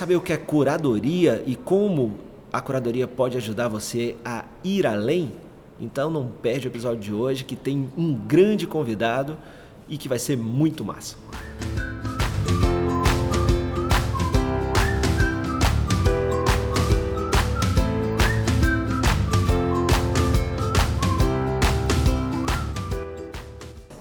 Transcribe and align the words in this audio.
saber 0.00 0.16
o 0.16 0.20
que 0.22 0.32
é 0.32 0.36
curadoria 0.38 1.44
e 1.46 1.54
como 1.54 2.14
a 2.50 2.58
curadoria 2.58 3.06
pode 3.06 3.36
ajudar 3.36 3.68
você 3.68 4.16
a 4.24 4.46
ir 4.64 4.86
além? 4.86 5.30
Então 5.78 6.10
não 6.10 6.26
perde 6.26 6.66
o 6.66 6.70
episódio 6.70 7.00
de 7.00 7.12
hoje 7.12 7.44
que 7.44 7.54
tem 7.54 7.86
um 7.98 8.14
grande 8.14 8.66
convidado 8.66 9.36
e 9.86 9.98
que 9.98 10.08
vai 10.08 10.18
ser 10.18 10.38
muito 10.38 10.82
massa. 10.82 11.16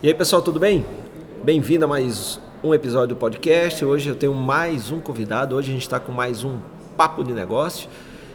E 0.01 0.07
aí 0.07 0.13
pessoal, 0.13 0.41
tudo 0.41 0.61
bem? 0.61 0.85
Bem-vindo 1.43 1.83
a 1.83 1.87
mais 1.89 2.39
um 2.63 2.73
episódio 2.73 3.15
do 3.15 3.15
podcast. 3.15 3.83
Hoje 3.85 4.09
eu 4.09 4.15
tenho 4.15 4.33
mais 4.33 4.91
um 4.91 4.99
convidado. 4.99 5.55
Hoje 5.55 5.69
a 5.69 5.73
gente 5.73 5.83
está 5.83 5.99
com 5.99 6.11
mais 6.11 6.43
um 6.43 6.59
papo 6.97 7.23
de 7.23 7.31
negócio. 7.31 7.89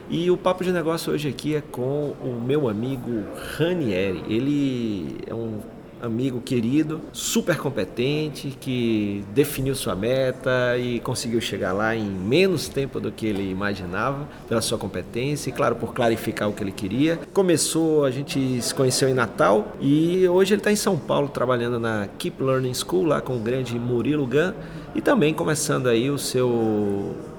E 0.09 0.31
o 0.31 0.37
papo 0.37 0.65
de 0.65 0.73
negócio 0.73 1.13
hoje 1.13 1.29
aqui 1.29 1.55
é 1.55 1.61
com 1.61 2.15
o 2.23 2.41
meu 2.43 2.69
amigo 2.69 3.25
Ranieri. 3.57 4.23
Ele 4.29 5.19
é 5.27 5.35
um 5.35 5.61
amigo 6.05 6.41
querido, 6.41 7.01
super 7.13 7.57
competente, 7.57 8.57
que 8.61 9.25
definiu 9.35 9.75
sua 9.75 9.95
meta 9.95 10.77
e 10.79 11.01
conseguiu 11.01 11.41
chegar 11.41 11.73
lá 11.73 11.97
em 11.97 12.05
menos 12.05 12.69
tempo 12.69 13.01
do 13.01 13.11
que 13.11 13.27
ele 13.27 13.51
imaginava, 13.51 14.29
pela 14.49 14.61
sua 14.61 14.79
competência 14.79 15.51
e, 15.51 15.53
claro, 15.53 15.77
por 15.77 15.95
clarificar 15.95 16.49
o 16.49 16.53
que 16.53 16.63
ele 16.63 16.73
queria. 16.73 17.19
Começou, 17.33 18.05
a 18.05 18.11
gente 18.11 18.61
se 18.61 18.75
conheceu 18.75 19.09
em 19.09 19.15
Natal 19.15 19.77
e 19.81 20.29
hoje 20.29 20.55
ele 20.55 20.61
está 20.61 20.71
em 20.71 20.77
São 20.77 20.99
Paulo 20.99 21.29
trabalhando 21.29 21.81
na 21.81 22.09
Keep 22.19 22.43
Learning 22.43 22.75
School, 22.75 23.05
lá 23.05 23.21
com 23.21 23.37
o 23.37 23.41
grande 23.41 23.79
Murilo 23.79 24.27
Gun 24.27 24.53
e 24.95 25.01
também 25.01 25.35
começando 25.35 25.89
aí 25.89 26.11
o 26.11 26.19
seu 26.19 27.34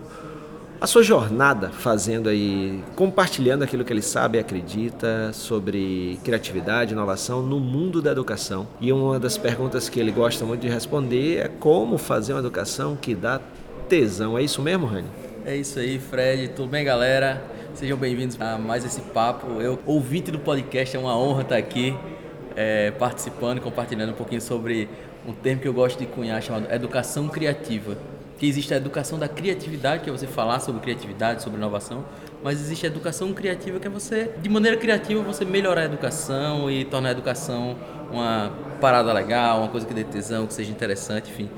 a 0.80 0.88
sua 0.88 1.02
jornada 1.04 1.70
fazendo 1.70 2.28
aí, 2.28 2.84
compartilhando 2.96 3.64
aquilo 3.64 3.84
que 3.86 3.94
ele 3.94 4.02
sabe 4.02 4.38
e 4.38 4.42
acredita 4.42 5.32
sobre 5.34 6.20
criatividade, 6.24 6.94
inovação 6.94 7.42
no 7.42 7.60
mundo 7.60 8.02
da 8.02 8.12
educação. 8.12 8.68
E 8.82 8.92
uma 8.92 9.20
das 9.20 9.38
perguntas 9.38 9.88
que 9.88 10.00
ele 10.00 10.12
gosta 10.12 10.46
muito 10.46 10.62
de 10.62 10.68
responder 10.68 11.38
é 11.38 11.48
como 11.48 11.98
fazer 11.98 12.34
uma 12.34 12.40
educação 12.40 12.96
que 12.96 13.16
dá 13.16 13.40
tesão. 13.88 14.38
É 14.38 14.44
isso 14.44 14.62
mesmo, 14.62 14.86
Rani? 14.86 15.08
É 15.46 15.56
isso 15.56 15.80
aí, 15.80 16.00
Fred. 16.00 16.50
Tudo 16.50 16.68
bem, 16.68 16.84
galera? 16.84 17.44
Sejam 17.74 17.98
bem-vindos 17.98 18.40
a 18.40 18.58
mais 18.58 18.84
esse 18.84 19.02
papo. 19.02 19.62
Eu, 19.62 19.80
ouvinte 19.86 20.32
do 20.32 20.40
podcast, 20.40 20.96
é 20.96 21.00
uma 21.00 21.18
honra 21.18 21.42
estar 21.42 21.58
aqui 21.58 21.96
é, 22.56 22.92
participando 22.92 23.60
compartilhando 23.60 24.12
um 24.12 24.16
pouquinho 24.16 24.42
sobre 24.42 24.90
um 25.28 25.34
termo 25.34 25.62
que 25.62 25.68
eu 25.68 25.74
gosto 25.74 26.00
de 26.00 26.06
cunhar 26.06 26.42
chamado 26.42 26.72
educação 26.72 27.28
criativa 27.28 27.98
que 28.38 28.48
existe 28.48 28.74
a 28.74 28.78
educação 28.78 29.18
da 29.18 29.28
criatividade, 29.28 30.04
que 30.04 30.10
é 30.10 30.12
você 30.12 30.28
falar 30.28 30.60
sobre 30.60 30.82
criatividade, 30.82 31.42
sobre 31.42 31.58
inovação, 31.58 32.06
mas 32.44 32.60
existe 32.60 32.86
a 32.86 32.90
educação 32.90 33.34
criativa, 33.34 33.80
que 33.80 33.88
é 33.88 33.90
você, 33.90 34.32
de 34.42 34.50
maneira 34.50 34.78
criativa, 34.78 35.22
você 35.22 35.46
melhorar 35.46 35.82
a 35.82 35.86
educação 35.86 36.70
e 36.70 36.84
tornar 36.86 37.10
a 37.10 37.12
educação 37.12 37.76
uma 38.12 38.52
parada 38.80 39.12
legal, 39.14 39.60
uma 39.60 39.70
coisa 39.70 39.86
que 39.86 39.94
dê 39.94 40.04
tesão, 40.04 40.46
que 40.46 40.54
seja 40.54 40.72
interessante, 40.72 41.32
enfim. 41.32 41.50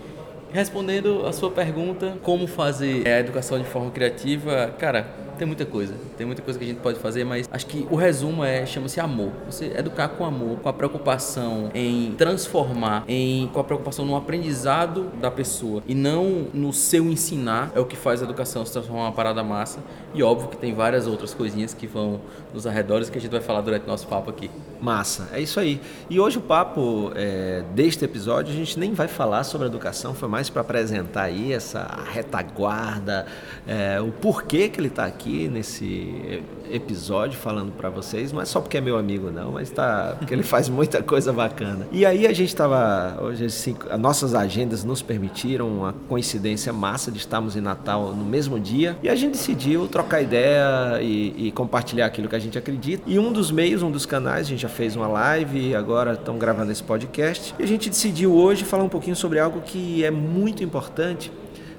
Respondendo 0.52 1.26
a 1.26 1.34
sua 1.34 1.52
pergunta, 1.52 2.18
como 2.24 2.48
fazer 2.48 3.08
a 3.08 3.20
educação 3.20 3.60
de 3.60 3.66
forma 3.66 3.92
criativa, 3.92 4.74
cara, 4.80 5.08
tem 5.38 5.48
muita 5.48 5.66
coisa. 5.66 5.94
Tem 6.18 6.26
muita 6.26 6.42
coisa 6.42 6.58
que 6.58 6.66
a 6.66 6.68
gente 6.68 6.80
pode 6.80 7.00
fazer, 7.00 7.24
mas 7.24 7.48
acho 7.52 7.66
que 7.66 7.88
o 7.90 7.96
resumo 7.96 8.44
é 8.44 8.66
chama-se 8.66 9.00
amor. 9.00 9.32
Você 9.46 9.74
educar 9.78 10.10
com 10.10 10.26
amor, 10.26 10.60
com 10.60 10.70
a 10.70 10.74
preocupação 10.74 11.70
em 11.74 12.14
transformar, 12.18 13.04
em 13.08 13.48
com 13.48 13.60
a 13.60 13.64
preocupação 13.64 14.06
no 14.06 14.16
aprendizado 14.16 15.12
da 15.22 15.32
pessoa 15.32 15.84
e 15.88 15.94
não 15.94 16.48
no 16.54 16.74
seu 16.74 17.06
ensinar 17.06 17.72
é 17.76 17.80
o 17.80 17.86
que 17.86 17.96
faz 17.96 18.22
a 18.22 18.26
educação 18.26 18.66
se 18.66 18.74
transformar 18.74 19.04
uma 19.04 19.12
parada 19.12 19.44
massa. 19.44 19.80
E 20.14 20.24
óbvio 20.24 20.50
que 20.50 20.58
tem 20.58 20.74
várias 20.74 21.08
outras 21.08 21.34
coisinhas 21.34 21.74
que 21.74 21.86
vão 21.86 22.20
nos 22.54 22.66
arredores 22.66 23.10
que 23.10 23.18
a 23.18 23.22
gente 23.22 23.32
vai 23.32 23.42
falar 23.42 23.62
durante 23.62 23.84
o 23.84 23.88
nosso 23.88 24.08
papo 24.08 24.30
aqui. 24.30 24.50
Massa, 24.82 25.30
é 25.34 25.42
isso 25.42 25.60
aí. 25.60 25.82
E 26.10 26.20
hoje 26.20 26.38
o 26.38 26.42
papo 26.42 27.12
é, 27.16 27.64
deste 27.74 28.06
episódio 28.06 28.54
a 28.54 28.56
gente 28.56 28.80
nem 28.80 28.94
vai 28.94 29.08
falar 29.08 29.44
sobre 29.44 29.68
educação, 29.68 30.14
foi 30.14 30.28
mais 30.28 30.50
para 30.50 30.62
apresentar 30.62 31.24
aí 31.24 31.52
essa 31.52 32.04
retaguarda, 32.12 33.26
é, 33.68 34.00
o 34.00 34.12
porquê 34.12 34.70
que 34.70 34.80
ele 34.80 34.88
está 34.88 35.06
aqui 35.06 35.27
nesse 35.28 36.44
episódio 36.72 37.38
falando 37.38 37.72
para 37.72 37.90
vocês, 37.90 38.32
não 38.32 38.42
é 38.42 38.46
só 38.46 38.60
porque 38.60 38.78
é 38.78 38.82
meu 38.82 38.98
amigo 38.98 39.32
não, 39.32 39.54
mas 39.54 39.70
tá 39.70 40.16
porque 40.18 40.34
ele 40.34 40.44
faz 40.44 40.70
muita 40.70 41.02
coisa 41.02 41.32
bacana. 41.32 41.88
E 41.92 42.06
aí 42.06 42.28
a 42.28 42.34
gente 42.34 42.50
estava 42.50 43.18
hoje 43.22 43.46
assim, 43.46 43.76
as 43.90 44.00
nossas 44.00 44.34
agendas 44.34 44.84
nos 44.84 45.02
permitiram 45.02 45.68
uma 45.68 45.94
coincidência 46.08 46.72
massa 46.74 47.12
de 47.12 47.18
estarmos 47.18 47.56
em 47.56 47.62
Natal 47.62 48.14
no 48.14 48.26
mesmo 48.26 48.60
dia 48.60 48.98
e 49.02 49.10
a 49.10 49.16
gente 49.16 49.34
decidiu 49.34 49.88
trocar 49.88 50.22
ideia 50.22 51.02
e, 51.02 51.48
e 51.48 51.52
compartilhar 51.52 52.06
aquilo 52.06 52.28
que 52.28 52.36
a 52.36 52.40
gente 52.40 52.58
acredita. 52.58 53.04
E 53.06 53.18
um 53.20 53.32
dos 53.32 53.52
meios, 53.52 53.82
um 53.82 53.92
dos 53.92 54.06
canais, 54.06 54.48
a 54.48 54.50
gente 54.50 54.62
já 54.62 54.70
fez 54.70 54.96
uma 54.96 55.08
live 55.08 55.76
agora 55.76 56.14
estão 56.14 56.38
gravando 56.38 56.72
esse 56.72 56.84
podcast. 56.84 57.54
E 57.60 57.64
a 57.64 57.68
gente 57.68 57.90
decidiu 57.90 58.34
hoje 58.34 58.64
falar 58.64 58.84
um 58.84 58.90
pouquinho 58.90 59.16
sobre 59.16 59.40
algo 59.40 59.62
que 59.62 60.04
é 60.04 60.12
muito 60.12 60.64
importante 60.64 61.32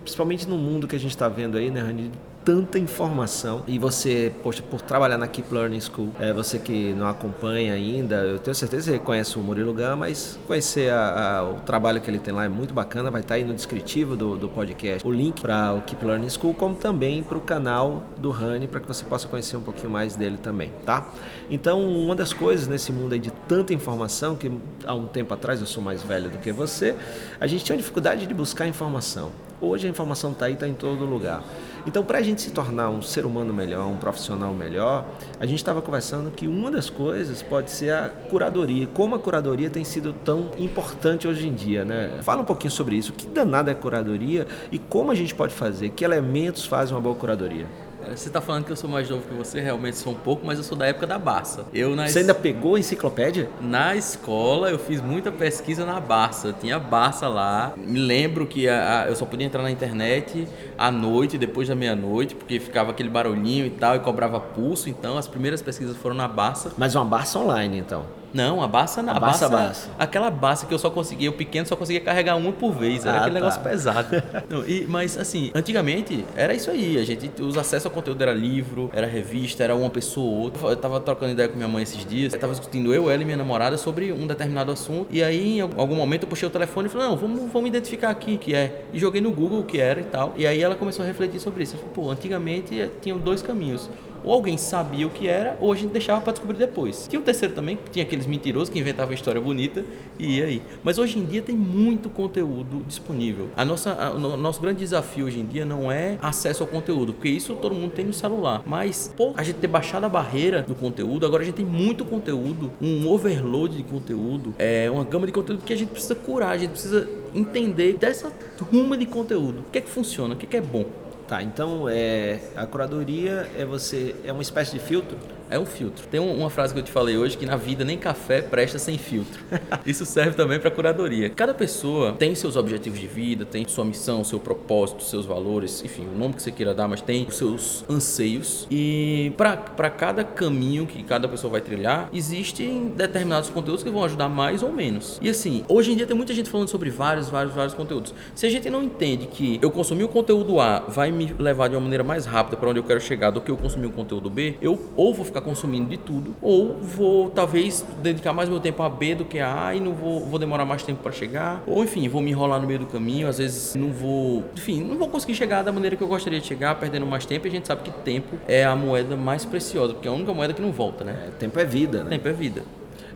principalmente 0.08 0.48
no 0.48 0.56
mundo 0.56 0.88
que 0.88 0.96
a 0.96 0.98
gente 0.98 1.10
está 1.10 1.28
vendo 1.28 1.58
aí, 1.58 1.70
né, 1.70 1.82
Rani, 1.82 2.10
tanta 2.48 2.78
informação 2.78 3.62
e 3.66 3.78
você, 3.78 4.32
poxa, 4.42 4.62
por 4.62 4.80
trabalhar 4.80 5.18
na 5.18 5.28
Keep 5.28 5.52
Learning 5.52 5.82
School, 5.82 6.08
é, 6.18 6.32
você 6.32 6.58
que 6.58 6.94
não 6.94 7.06
acompanha 7.06 7.74
ainda, 7.74 8.16
eu 8.24 8.38
tenho 8.38 8.54
certeza 8.54 8.90
que 8.90 8.98
conhece 9.00 9.38
o 9.38 9.42
Murilo 9.42 9.74
Gama, 9.74 9.96
mas 9.96 10.40
conhecer 10.46 10.90
a, 10.90 11.40
a, 11.40 11.44
o 11.44 11.60
trabalho 11.60 12.00
que 12.00 12.08
ele 12.08 12.18
tem 12.18 12.32
lá 12.32 12.46
é 12.46 12.48
muito 12.48 12.72
bacana, 12.72 13.10
vai 13.10 13.20
estar 13.20 13.34
aí 13.34 13.44
no 13.44 13.52
descritivo 13.52 14.16
do, 14.16 14.34
do 14.34 14.48
podcast 14.48 15.06
o 15.06 15.12
link 15.12 15.42
para 15.42 15.74
o 15.74 15.82
Keep 15.82 16.02
Learning 16.02 16.30
School, 16.30 16.54
como 16.54 16.74
também 16.74 17.22
para 17.22 17.36
o 17.36 17.40
canal 17.42 18.02
do 18.16 18.30
Rani, 18.30 18.66
para 18.66 18.80
que 18.80 18.88
você 18.88 19.04
possa 19.04 19.28
conhecer 19.28 19.58
um 19.58 19.62
pouquinho 19.62 19.90
mais 19.90 20.16
dele 20.16 20.38
também, 20.38 20.72
tá? 20.86 21.06
Então, 21.50 21.86
uma 21.86 22.16
das 22.16 22.32
coisas 22.32 22.66
nesse 22.66 22.90
mundo 22.90 23.12
aí 23.12 23.18
de 23.18 23.30
tanta 23.46 23.74
informação, 23.74 24.34
que 24.34 24.50
há 24.86 24.94
um 24.94 25.06
tempo 25.06 25.34
atrás 25.34 25.60
eu 25.60 25.66
sou 25.66 25.82
mais 25.82 26.02
velho 26.02 26.30
do 26.30 26.38
que 26.38 26.50
você, 26.50 26.96
a 27.38 27.46
gente 27.46 27.62
tinha 27.62 27.76
dificuldade 27.76 28.26
de 28.26 28.32
buscar 28.32 28.66
informação. 28.66 29.32
Hoje 29.60 29.86
a 29.86 29.90
informação 29.90 30.32
está 30.32 30.46
aí, 30.46 30.54
está 30.54 30.66
em 30.66 30.72
todo 30.72 31.04
lugar. 31.04 31.44
Então, 31.86 32.04
para 32.04 32.18
a 32.18 32.22
gente 32.22 32.42
se 32.42 32.50
tornar 32.50 32.90
um 32.90 33.02
ser 33.02 33.24
humano 33.24 33.52
melhor, 33.52 33.86
um 33.86 33.96
profissional 33.96 34.52
melhor, 34.52 35.06
a 35.38 35.46
gente 35.46 35.58
estava 35.58 35.80
conversando 35.80 36.30
que 36.30 36.46
uma 36.46 36.70
das 36.70 36.90
coisas 36.90 37.42
pode 37.42 37.70
ser 37.70 37.92
a 37.92 38.08
curadoria. 38.08 38.86
Como 38.92 39.14
a 39.14 39.18
curadoria 39.18 39.70
tem 39.70 39.84
sido 39.84 40.12
tão 40.12 40.50
importante 40.58 41.26
hoje 41.26 41.48
em 41.48 41.54
dia, 41.54 41.84
né? 41.84 42.18
Fala 42.22 42.42
um 42.42 42.44
pouquinho 42.44 42.70
sobre 42.70 42.96
isso. 42.96 43.12
O 43.12 43.14
que 43.14 43.26
danada 43.26 43.70
é 43.70 43.72
a 43.72 43.76
curadoria 43.76 44.46
e 44.70 44.78
como 44.78 45.10
a 45.10 45.14
gente 45.14 45.34
pode 45.34 45.54
fazer? 45.54 45.90
Que 45.90 46.04
elementos 46.04 46.64
fazem 46.66 46.94
uma 46.94 47.00
boa 47.00 47.14
curadoria? 47.14 47.66
Você 48.14 48.28
está 48.28 48.40
falando 48.40 48.64
que 48.64 48.72
eu 48.72 48.76
sou 48.76 48.88
mais 48.88 49.08
novo 49.08 49.22
que 49.26 49.34
você, 49.34 49.60
realmente 49.60 49.96
sou 49.96 50.12
um 50.12 50.16
pouco, 50.16 50.46
mas 50.46 50.58
eu 50.58 50.64
sou 50.64 50.76
da 50.76 50.86
época 50.86 51.06
da 51.06 51.18
Barça. 51.18 51.66
Eu 51.72 51.94
nas... 51.94 52.12
Você 52.12 52.20
ainda 52.20 52.34
pegou 52.34 52.74
a 52.74 52.78
enciclopédia? 52.78 53.48
Na 53.60 53.94
escola 53.96 54.70
eu 54.70 54.78
fiz 54.78 55.00
muita 55.00 55.30
pesquisa 55.30 55.84
na 55.84 56.00
Barça. 56.00 56.54
Tinha 56.58 56.78
Barça 56.78 57.28
lá. 57.28 57.72
Me 57.76 57.98
lembro 57.98 58.46
que 58.46 58.68
a, 58.68 59.02
a, 59.02 59.08
eu 59.08 59.16
só 59.16 59.26
podia 59.26 59.46
entrar 59.46 59.62
na 59.62 59.70
internet 59.70 60.48
à 60.76 60.90
noite, 60.90 61.36
depois 61.38 61.68
da 61.68 61.74
meia-noite, 61.74 62.34
porque 62.34 62.58
ficava 62.58 62.90
aquele 62.90 63.08
barulhinho 63.08 63.66
e 63.66 63.70
tal, 63.70 63.96
e 63.96 64.00
cobrava 64.00 64.40
pulso. 64.40 64.88
Então 64.88 65.18
as 65.18 65.28
primeiras 65.28 65.62
pesquisas 65.62 65.96
foram 65.96 66.16
na 66.16 66.28
Barça. 66.28 66.72
Mas 66.76 66.94
uma 66.94 67.04
Barça 67.04 67.38
online, 67.38 67.78
então? 67.78 68.18
Não, 68.32 68.62
a 68.62 68.68
Barça 68.68 69.02
não. 69.02 69.12
A, 69.12 69.16
a 69.16 69.20
Barça, 69.20 69.48
Barça, 69.48 69.90
Aquela 69.98 70.30
Barça 70.30 70.66
que 70.66 70.74
eu 70.74 70.78
só 70.78 70.90
conseguia, 70.90 71.30
o 71.30 71.32
pequeno 71.32 71.66
só 71.66 71.76
conseguia 71.76 72.00
carregar 72.00 72.36
uma 72.36 72.52
por 72.52 72.72
vez. 72.72 73.04
Era 73.04 73.18
ah, 73.18 73.20
aquele 73.20 73.34
tá. 73.34 73.40
negócio 73.40 73.62
pesado. 73.62 74.22
não, 74.48 74.66
e, 74.66 74.86
mas 74.88 75.16
assim, 75.16 75.50
antigamente 75.54 76.24
era 76.36 76.54
isso 76.54 76.70
aí. 76.70 76.98
A 76.98 77.04
gente, 77.04 77.30
os 77.40 77.56
acessos 77.56 77.86
ao 77.86 77.92
conteúdo 77.92 78.20
era 78.22 78.32
livro, 78.32 78.90
era 78.92 79.06
revista, 79.06 79.64
era 79.64 79.74
uma 79.74 79.90
pessoa 79.90 80.26
ou 80.26 80.38
outra. 80.42 80.68
Eu 80.68 80.76
tava 80.76 81.00
trocando 81.00 81.32
ideia 81.32 81.48
com 81.48 81.56
minha 81.56 81.68
mãe 81.68 81.82
esses 81.82 82.04
dias. 82.04 82.32
Eu 82.32 82.40
tava 82.40 82.52
discutindo 82.52 82.92
eu, 82.92 83.10
ela 83.10 83.22
e 83.22 83.24
minha 83.24 83.36
namorada 83.36 83.78
sobre 83.78 84.12
um 84.12 84.26
determinado 84.26 84.70
assunto. 84.70 85.06
E 85.10 85.22
aí, 85.22 85.58
em 85.58 85.60
algum 85.60 85.94
momento, 85.94 86.24
eu 86.24 86.28
puxei 86.28 86.46
o 86.46 86.50
telefone 86.50 86.88
e 86.88 86.90
falei, 86.90 87.08
não, 87.08 87.16
vamos, 87.16 87.52
vamos 87.52 87.68
identificar 87.68 88.10
aqui 88.10 88.34
o 88.34 88.38
que 88.38 88.54
é. 88.54 88.82
E 88.92 88.98
joguei 88.98 89.20
no 89.20 89.32
Google 89.32 89.60
o 89.60 89.64
que 89.64 89.80
era 89.80 90.00
e 90.00 90.04
tal. 90.04 90.34
E 90.36 90.46
aí 90.46 90.62
ela 90.62 90.74
começou 90.74 91.04
a 91.04 91.08
refletir 91.08 91.40
sobre 91.40 91.62
isso. 91.62 91.74
Eu 91.74 91.80
falei, 91.80 91.94
pô, 91.94 92.10
antigamente 92.10 92.90
tinham 93.00 93.18
dois 93.18 93.42
caminhos 93.42 93.88
ou 94.24 94.32
alguém 94.32 94.56
sabia 94.56 95.06
o 95.06 95.10
que 95.10 95.26
era, 95.26 95.56
ou 95.60 95.72
a 95.72 95.76
gente 95.76 95.90
deixava 95.92 96.20
para 96.20 96.32
descobrir 96.32 96.58
depois. 96.58 97.06
Tinha 97.08 97.20
o 97.20 97.22
terceiro 97.22 97.54
também, 97.54 97.78
tinha 97.90 98.04
aqueles 98.04 98.26
mentirosos 98.26 98.68
que 98.68 98.78
inventavam 98.78 99.14
história 99.14 99.40
bonita 99.40 99.84
e 100.18 100.38
ia 100.38 100.46
aí. 100.46 100.62
Mas 100.82 100.98
hoje 100.98 101.18
em 101.18 101.24
dia 101.24 101.42
tem 101.42 101.56
muito 101.56 102.08
conteúdo 102.08 102.82
disponível. 102.86 103.48
A 103.56 103.64
nossa, 103.64 103.92
a, 103.92 104.10
o 104.10 104.36
nosso 104.36 104.60
grande 104.60 104.80
desafio 104.80 105.26
hoje 105.26 105.40
em 105.40 105.46
dia 105.46 105.64
não 105.64 105.90
é 105.90 106.18
acesso 106.20 106.62
ao 106.62 106.68
conteúdo, 106.68 107.12
porque 107.12 107.28
isso 107.28 107.54
todo 107.56 107.74
mundo 107.74 107.92
tem 107.92 108.04
no 108.04 108.12
celular. 108.12 108.62
Mas, 108.66 109.12
pô, 109.16 109.32
a 109.36 109.42
gente 109.42 109.56
ter 109.56 109.68
baixado 109.68 110.04
a 110.04 110.08
barreira 110.08 110.62
do 110.62 110.74
conteúdo, 110.74 111.26
agora 111.26 111.42
a 111.42 111.46
gente 111.46 111.56
tem 111.56 111.66
muito 111.66 112.04
conteúdo, 112.04 112.70
um 112.80 113.08
overload 113.08 113.76
de 113.76 113.82
conteúdo, 113.82 114.54
é 114.58 114.90
uma 114.90 115.04
gama 115.04 115.26
de 115.26 115.32
conteúdo 115.32 115.62
que 115.64 115.72
a 115.72 115.76
gente 115.76 115.90
precisa 115.90 116.14
curar, 116.14 116.50
a 116.50 116.58
gente 116.58 116.70
precisa 116.70 117.08
entender 117.34 117.94
dessa 117.94 118.30
turma 118.56 118.96
de 118.96 119.06
conteúdo. 119.06 119.60
O 119.60 119.70
que 119.70 119.78
é 119.78 119.80
que 119.80 119.90
funciona, 119.90 120.34
o 120.34 120.36
que 120.36 120.46
é 120.46 120.48
que 120.48 120.56
é 120.56 120.60
bom. 120.60 120.84
Tá, 121.28 121.42
então 121.42 121.86
é, 121.90 122.40
a 122.56 122.64
curadoria 122.64 123.46
é 123.54 123.62
você 123.62 124.16
é 124.24 124.32
uma 124.32 124.40
espécie 124.40 124.72
de 124.72 124.78
filtro? 124.78 125.18
É 125.50 125.58
um 125.58 125.66
filtro. 125.66 126.06
Tem 126.08 126.20
uma 126.20 126.50
frase 126.50 126.72
que 126.72 126.80
eu 126.80 126.84
te 126.84 126.90
falei 126.90 127.16
hoje 127.16 127.36
que 127.36 127.46
na 127.46 127.56
vida 127.56 127.84
nem 127.84 127.98
café 127.98 128.42
presta 128.42 128.78
sem 128.78 128.98
filtro. 128.98 129.40
Isso 129.86 130.04
serve 130.04 130.36
também 130.36 130.58
para 130.58 130.70
curadoria. 130.70 131.30
Cada 131.30 131.54
pessoa 131.54 132.12
tem 132.12 132.34
seus 132.34 132.56
objetivos 132.56 132.98
de 132.98 133.06
vida, 133.06 133.44
tem 133.44 133.66
sua 133.66 133.84
missão, 133.84 134.22
seu 134.24 134.38
propósito, 134.38 135.02
seus 135.02 135.26
valores, 135.26 135.82
enfim, 135.84 136.06
o 136.06 136.18
nome 136.18 136.34
que 136.34 136.42
você 136.42 136.50
queira 136.50 136.74
dar, 136.74 136.88
mas 136.88 137.00
tem 137.00 137.26
os 137.26 137.36
seus 137.36 137.84
anseios. 137.88 138.66
E 138.70 139.32
para 139.36 139.90
cada 139.90 140.24
caminho 140.24 140.86
que 140.86 141.02
cada 141.02 141.28
pessoa 141.28 141.52
vai 141.52 141.60
trilhar, 141.60 142.08
existem 142.12 142.88
determinados 142.88 143.50
conteúdos 143.50 143.82
que 143.82 143.90
vão 143.90 144.04
ajudar 144.04 144.28
mais 144.28 144.62
ou 144.62 144.72
menos. 144.72 145.18
E 145.22 145.28
assim, 145.28 145.64
hoje 145.68 145.92
em 145.92 145.96
dia 145.96 146.06
tem 146.06 146.16
muita 146.16 146.34
gente 146.34 146.50
falando 146.50 146.68
sobre 146.68 146.90
vários, 146.90 147.28
vários, 147.28 147.54
vários 147.54 147.74
conteúdos. 147.74 148.14
Se 148.34 148.46
a 148.46 148.50
gente 148.50 148.68
não 148.70 148.82
entende 148.82 149.26
que 149.26 149.58
eu 149.62 149.70
consumir 149.70 150.04
o 150.04 150.08
conteúdo 150.08 150.60
A 150.60 150.80
vai 150.80 151.10
me 151.10 151.34
levar 151.38 151.68
de 151.68 151.74
uma 151.74 151.82
maneira 151.82 152.04
mais 152.04 152.26
rápida 152.26 152.56
para 152.56 152.68
onde 152.68 152.78
eu 152.78 152.84
quero 152.84 153.00
chegar 153.00 153.30
do 153.30 153.40
que 153.40 153.50
eu 153.50 153.56
consumir 153.56 153.86
o 153.86 153.92
conteúdo 153.92 154.28
B, 154.28 154.56
eu 154.60 154.78
ou 154.96 155.14
vou 155.14 155.24
ficar 155.24 155.37
consumindo 155.40 155.88
de 155.88 155.96
tudo, 155.96 156.34
ou 156.40 156.78
vou 156.80 157.30
talvez 157.30 157.84
dedicar 158.02 158.32
mais 158.32 158.48
meu 158.48 158.60
tempo 158.60 158.82
a 158.82 158.88
B 158.88 159.14
do 159.14 159.24
que 159.24 159.38
a 159.38 159.66
A 159.66 159.74
e 159.74 159.80
não 159.80 159.92
vou, 159.92 160.20
vou 160.20 160.38
demorar 160.38 160.64
mais 160.64 160.82
tempo 160.82 161.02
para 161.02 161.12
chegar, 161.12 161.62
ou 161.66 161.82
enfim, 161.82 162.08
vou 162.08 162.20
me 162.20 162.30
enrolar 162.30 162.60
no 162.60 162.66
meio 162.66 162.80
do 162.80 162.86
caminho, 162.86 163.28
às 163.28 163.38
vezes 163.38 163.74
não 163.74 163.90
vou, 163.92 164.44
enfim, 164.56 164.82
não 164.82 164.96
vou 164.96 165.08
conseguir 165.08 165.34
chegar 165.34 165.62
da 165.62 165.72
maneira 165.72 165.96
que 165.96 166.02
eu 166.02 166.08
gostaria 166.08 166.40
de 166.40 166.46
chegar, 166.46 166.74
perdendo 166.76 167.06
mais 167.06 167.24
tempo, 167.26 167.46
e 167.46 167.48
a 167.48 167.52
gente 167.52 167.66
sabe 167.66 167.82
que 167.82 167.90
tempo 167.90 168.36
é 168.46 168.64
a 168.64 168.74
moeda 168.74 169.16
mais 169.16 169.44
preciosa, 169.44 169.94
porque 169.94 170.08
é 170.08 170.10
a 170.10 170.14
única 170.14 170.32
moeda 170.32 170.52
que 170.52 170.62
não 170.62 170.72
volta, 170.72 171.04
né? 171.04 171.26
É, 171.28 171.30
tempo 171.30 171.58
é 171.58 171.64
vida, 171.64 172.04
né? 172.04 172.10
Tempo 172.10 172.28
é 172.28 172.32
vida. 172.32 172.62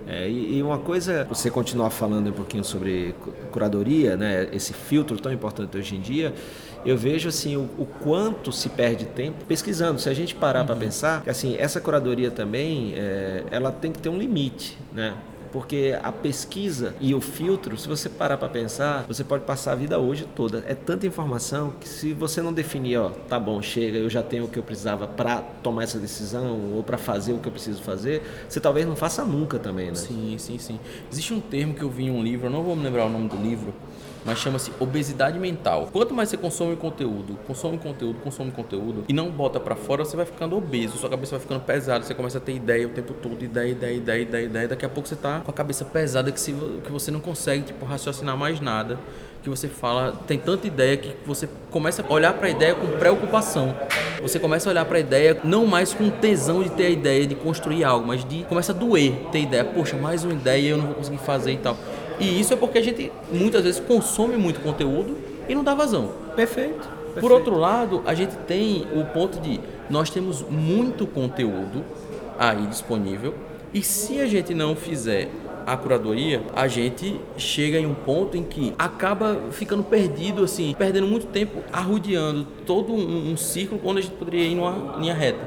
É, 0.07 0.29
e, 0.29 0.59
e, 0.59 0.63
uma 0.63 0.79
coisa, 0.79 1.25
você 1.25 1.51
continuar 1.51 1.91
falando 1.91 2.29
um 2.29 2.33
pouquinho 2.33 2.65
sobre 2.65 3.15
curadoria, 3.51 4.17
né, 4.17 4.49
esse 4.53 4.73
filtro 4.73 5.17
tão 5.19 5.33
importante 5.33 5.77
hoje 5.77 5.97
em 5.97 6.01
dia, 6.01 6.35
eu 6.85 6.97
vejo 6.97 7.29
assim 7.29 7.57
o, 7.57 7.69
o 7.79 7.87
quanto 7.87 8.51
se 8.51 8.69
perde 8.69 9.05
tempo 9.05 9.45
pesquisando. 9.45 10.01
Se 10.01 10.09
a 10.09 10.15
gente 10.15 10.35
parar 10.35 10.61
uhum. 10.61 10.67
para 10.67 10.77
pensar, 10.77 11.23
assim, 11.27 11.57
essa 11.57 11.81
curadoria 11.81 12.31
também, 12.31 12.95
é, 12.97 13.45
ela 13.51 13.71
tem 13.71 13.93
que 13.93 13.99
ter 13.99 14.09
um 14.09 14.19
limite, 14.19 14.77
né? 14.93 15.15
Porque 15.53 15.97
a 16.03 16.11
pesquisa 16.11 16.95
e 16.99 17.15
o 17.15 17.21
filtro, 17.21 17.77
se 17.77 17.87
você 17.87 18.09
parar 18.09 18.39
para 18.39 18.49
pensar, 18.49 19.05
você 19.07 19.23
pode 19.23 19.45
passar 19.45 19.73
a 19.73 19.75
vida 19.75 19.99
hoje 19.99 20.27
toda. 20.35 20.65
É 20.67 20.75
tanta 20.75 21.07
informação 21.07 21.75
que 21.79 21.89
se 21.89 22.13
você 22.15 22.41
não 22.41 22.53
definir, 22.53 22.97
ó, 22.97 23.11
tá 23.11 23.39
bom, 23.39 23.61
chega, 23.61 23.99
eu 23.99 24.09
já 24.09 24.23
tenho 24.23 24.45
o 24.45 24.49
que 24.49 24.59
eu 24.59 24.63
precisava 24.63 25.07
para 25.07 25.43
tomar 25.63 25.85
essa 25.85 25.99
decisão 25.99 26.75
ou 26.75 26.83
para 26.83 26.97
fazer 26.97 27.35
o 27.35 27.39
que 27.39 27.49
eu 27.49 27.53
preciso 27.53 27.83
fazer, 27.83 28.23
você 28.49 28.61
talvez 28.61 28.87
não 28.87 28.97
faça 28.97 29.25
nunca 29.25 29.59
também, 29.59 29.89
né? 29.89 29.95
Sim, 29.95 30.37
sim, 30.39 30.59
sim. 30.59 30.81
Existe 31.11 31.35
um 31.35 31.41
termo 31.41 31.75
que 31.75 31.83
eu 31.83 31.91
vi 31.91 32.05
em 32.05 32.11
um 32.11 32.23
livro, 32.23 32.47
eu 32.47 32.51
não 32.51 32.63
vou 32.63 32.75
me 32.75 32.83
lembrar 32.83 33.05
o 33.05 33.11
nome 33.11 33.29
do 33.29 33.37
livro, 33.37 33.75
mas 34.25 34.39
chama-se 34.39 34.73
obesidade 34.79 35.39
mental. 35.39 35.89
Quanto 35.93 36.15
mais 36.15 36.29
você 36.29 36.37
consome 36.37 36.77
conteúdo, 36.77 37.39
consome 37.47 37.79
conteúdo, 37.79 38.19
consome 38.21 38.51
conteúdo 38.51 39.05
e 39.09 39.13
não 39.13 39.31
bota 39.31 39.59
para 39.59 39.75
fora, 39.75 40.05
você 40.05 40.17
vai 40.17 40.27
ficando 40.27 40.57
obeso, 40.57 40.99
sua 40.99 41.11
cabeça 41.11 41.33
vai 41.33 41.41
ficando 41.41 41.61
pesada, 41.61 42.05
você 42.05 42.15
começa 42.15 42.39
a 42.39 42.41
ter 42.41 42.55
ideia 42.55 42.87
o 42.87 42.91
tempo 42.91 43.15
todo, 43.15 43.43
ideia, 43.43 43.71
ideia, 43.71 43.97
ideia, 43.97 44.23
ideia, 44.23 44.45
ideia, 44.45 44.69
daqui 44.69 44.85
a 44.85 44.89
pouco 44.89 45.09
você 45.09 45.17
tá 45.17 45.41
com 45.41 45.51
a 45.51 45.55
cabeça 45.55 45.85
pesada 45.85 46.31
que, 46.31 46.41
se, 46.41 46.53
que 46.85 46.91
você 46.91 47.11
não 47.11 47.21
consegue 47.21 47.65
tipo 47.65 47.85
raciocinar 47.85 48.37
mais 48.37 48.61
nada 48.61 48.99
que 49.43 49.51
você 49.51 49.69
fala, 49.69 50.13
tem 50.27 50.39
tanta 50.39 50.67
ideia 50.67 50.97
que 50.97 51.17
você 51.27 51.49
começa 51.71 52.05
a 52.09 52.13
olhar 52.13 52.33
para 52.33 52.47
a 52.47 52.51
ideia 52.51 52.75
com 52.75 52.87
preocupação. 52.99 53.75
Você 54.21 54.39
começa 54.39 54.69
a 54.69 54.71
olhar 54.71 54.85
para 54.85 54.99
a 54.99 55.01
ideia 55.01 55.41
não 55.43 55.67
mais 55.67 55.93
com 55.93 56.09
tesão 56.09 56.63
de 56.63 56.71
ter 56.71 56.87
a 56.87 56.91
ideia 56.91 57.27
de 57.27 57.35
construir 57.35 57.83
algo, 57.83 58.07
mas 58.07 58.25
de 58.25 58.45
começa 58.45 58.71
a 58.71 58.75
doer 58.75 59.13
ter 59.33 59.41
ideia. 59.41 59.65
Poxa, 59.65 59.97
mais 59.97 60.25
uma 60.25 60.33
ideia 60.33 60.71
eu 60.71 60.79
não 60.79 60.87
vou 60.87 60.95
conseguir 60.95 61.19
fazer 61.19 61.53
e 61.53 61.57
tal. 61.57 61.77
E 62.23 62.41
isso 62.41 62.53
é 62.53 62.57
porque 62.57 62.79
a 62.79 62.83
gente 62.83 63.11
muitas 63.33 63.65
vezes 63.65 63.81
consome 63.81 64.37
muito 64.37 64.61
conteúdo 64.61 65.17
e 65.49 65.55
não 65.55 65.65
dá 65.65 65.75
vazão. 65.75 66.13
Perfeito. 66.37 66.89
perfeito. 66.89 67.21
Por 67.21 67.33
outro 67.33 67.57
lado, 67.57 68.03
a 68.07 68.15
gente 68.15 68.37
tem 68.47 68.87
o 68.95 69.05
ponto 69.07 69.41
de 69.41 69.61
nós 69.91 70.09
temos 70.09 70.43
muito 70.49 71.07
conteúdo 71.07 71.85
aí 72.39 72.67
disponível 72.67 73.35
e 73.75 73.83
se 73.83 74.21
a 74.21 74.27
gente 74.27 74.55
não 74.55 74.77
fizer 74.77 75.29
a 75.67 75.77
curadoria, 75.77 76.43
a 76.55 76.67
gente 76.67 77.21
chega 77.37 77.79
em 77.79 77.87
um 77.87 77.95
ponto 77.95 78.37
em 78.37 78.43
que 78.43 78.75
acaba 78.79 79.41
ficando 79.51 79.83
perdido, 79.83 80.45
assim, 80.45 80.75
perdendo 80.77 81.07
muito 81.07 81.27
tempo 81.27 81.63
arrodeando 81.73 82.47
todo 82.67 82.93
um, 82.93 83.33
um 83.33 83.37
círculo 83.37 83.81
quando 83.81 83.99
a 83.99 84.01
gente 84.01 84.15
poderia 84.15 84.45
ir 84.45 84.55
numa 84.55 84.97
linha 84.99 85.15
reta. 85.15 85.41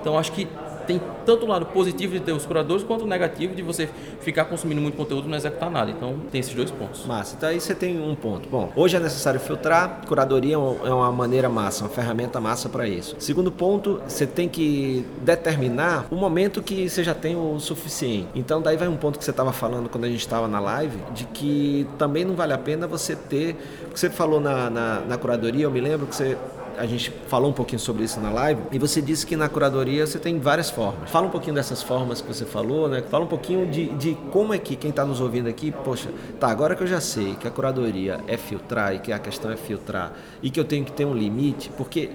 Então 0.00 0.18
acho 0.18 0.32
que 0.32 0.46
tem 0.86 1.00
tanto 1.24 1.44
o 1.44 1.48
lado 1.48 1.66
positivo 1.66 2.12
de 2.12 2.20
ter 2.20 2.32
os 2.32 2.44
curadores 2.44 2.84
quanto 2.84 3.04
o 3.04 3.06
negativo 3.06 3.54
de 3.54 3.62
você 3.62 3.88
ficar 4.20 4.44
consumindo 4.46 4.80
muito 4.80 4.96
conteúdo 4.96 5.26
e 5.26 5.30
não 5.30 5.36
executar 5.36 5.70
nada. 5.70 5.90
Então 5.90 6.16
tem 6.30 6.40
esses 6.40 6.54
dois 6.54 6.70
pontos. 6.70 7.06
Massa, 7.06 7.34
então 7.36 7.48
aí 7.48 7.60
você 7.60 7.74
tem 7.74 8.00
um 8.00 8.14
ponto. 8.14 8.48
Bom, 8.48 8.72
hoje 8.76 8.96
é 8.96 9.00
necessário 9.00 9.40
filtrar, 9.40 10.02
curadoria 10.06 10.54
é 10.54 10.58
uma 10.58 11.08
é 11.08 11.12
maneira 11.12 11.48
massa, 11.48 11.84
uma 11.84 11.90
ferramenta 11.90 12.40
massa 12.40 12.68
para 12.68 12.86
isso. 12.86 13.16
Segundo 13.18 13.50
ponto, 13.50 14.00
você 14.06 14.26
tem 14.26 14.48
que 14.48 15.04
determinar 15.22 16.06
o 16.10 16.16
momento 16.16 16.62
que 16.62 16.88
você 16.88 17.02
já 17.02 17.14
tem 17.14 17.36
o 17.36 17.58
suficiente. 17.58 18.28
Então 18.34 18.60
daí 18.60 18.76
vai 18.76 18.88
um 18.88 18.96
ponto 18.96 19.18
que 19.18 19.24
você 19.24 19.30
estava 19.30 19.52
falando 19.52 19.88
quando 19.88 20.04
a 20.04 20.08
gente 20.08 20.20
estava 20.20 20.48
na 20.48 20.60
live, 20.60 20.98
de 21.14 21.24
que 21.24 21.86
também 21.98 22.24
não 22.24 22.34
vale 22.34 22.52
a 22.52 22.58
pena 22.58 22.86
você 22.86 23.14
ter. 23.14 23.56
O 23.86 23.92
que 23.92 24.00
você 24.00 24.10
falou 24.10 24.40
na, 24.40 24.70
na, 24.70 25.00
na 25.00 25.18
curadoria, 25.18 25.64
eu 25.64 25.70
me 25.70 25.80
lembro 25.80 26.06
que 26.06 26.14
você 26.14 26.36
a 26.78 26.86
gente 26.86 27.10
falou 27.28 27.50
um 27.50 27.52
pouquinho 27.52 27.78
sobre 27.78 28.04
isso 28.04 28.20
na 28.20 28.30
live, 28.30 28.62
e 28.70 28.78
você 28.78 29.00
disse 29.00 29.26
que 29.26 29.36
na 29.36 29.48
curadoria 29.48 30.06
você 30.06 30.18
tem 30.18 30.38
várias 30.38 30.70
formas. 30.70 31.10
Fala 31.10 31.26
um 31.26 31.30
pouquinho 31.30 31.54
dessas 31.54 31.82
formas 31.82 32.20
que 32.20 32.28
você 32.28 32.44
falou, 32.44 32.88
né? 32.88 33.02
Fala 33.02 33.24
um 33.24 33.28
pouquinho 33.28 33.66
de, 33.70 33.88
de 33.94 34.14
como 34.30 34.54
é 34.54 34.58
que 34.58 34.76
quem 34.76 34.90
está 34.90 35.04
nos 35.04 35.20
ouvindo 35.20 35.48
aqui, 35.48 35.70
poxa, 35.70 36.10
tá, 36.38 36.48
agora 36.48 36.74
que 36.74 36.82
eu 36.82 36.86
já 36.86 37.00
sei 37.00 37.34
que 37.34 37.46
a 37.46 37.50
curadoria 37.50 38.20
é 38.26 38.36
filtrar 38.36 38.94
e 38.94 38.98
que 38.98 39.12
a 39.12 39.18
questão 39.18 39.50
é 39.50 39.56
filtrar 39.56 40.12
e 40.42 40.50
que 40.50 40.58
eu 40.58 40.64
tenho 40.64 40.84
que 40.84 40.92
ter 40.92 41.04
um 41.04 41.14
limite, 41.14 41.70
porque 41.76 42.10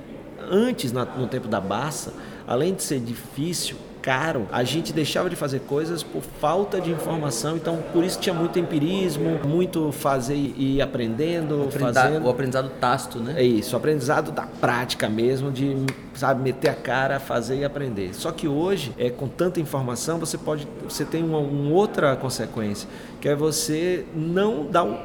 antes, 0.50 0.92
no 0.92 1.28
tempo 1.28 1.48
da 1.48 1.60
Baça, 1.60 2.14
além 2.48 2.74
de 2.74 2.84
ser 2.84 3.00
difícil, 3.00 3.78
caro, 4.08 4.48
a 4.54 4.64
gente 4.64 4.94
deixava 4.94 5.30
de 5.30 5.36
fazer 5.36 5.60
coisas 5.60 6.02
por 6.02 6.22
falta 6.22 6.80
de 6.80 6.90
informação, 6.90 7.58
então 7.58 7.84
por 7.92 8.06
isso 8.06 8.18
tinha 8.18 8.34
muito 8.34 8.58
empirismo, 8.58 9.38
muito 9.46 9.92
fazer 9.92 10.34
e 10.34 10.78
ir 10.78 10.82
aprendendo, 10.82 11.68
o 11.68 11.70
fazendo. 11.70 12.26
O 12.26 12.30
aprendizado 12.30 12.72
tácito, 12.80 13.20
né? 13.20 13.34
É 13.36 13.44
isso, 13.44 13.76
o 13.76 13.78
aprendizado 13.78 14.32
da 14.32 14.44
prática 14.44 15.10
mesmo, 15.10 15.52
de 15.52 15.76
sabe 16.14 16.42
meter 16.42 16.70
a 16.70 16.74
cara, 16.74 17.20
fazer 17.20 17.58
e 17.58 17.66
aprender. 17.66 18.16
Só 18.16 18.32
que 18.32 18.48
hoje, 18.48 18.94
é 18.98 19.10
com 19.10 19.28
tanta 19.28 19.60
informação, 19.60 20.18
você 20.18 20.38
pode, 20.38 20.66
você 20.88 21.04
tem 21.04 21.22
uma, 21.22 21.40
uma 21.40 21.76
outra 21.76 22.16
consequência, 22.16 22.88
que 23.20 23.28
é 23.28 23.36
você 23.36 24.06
não 24.16 24.68
dar 24.68 24.86
um 24.86 24.98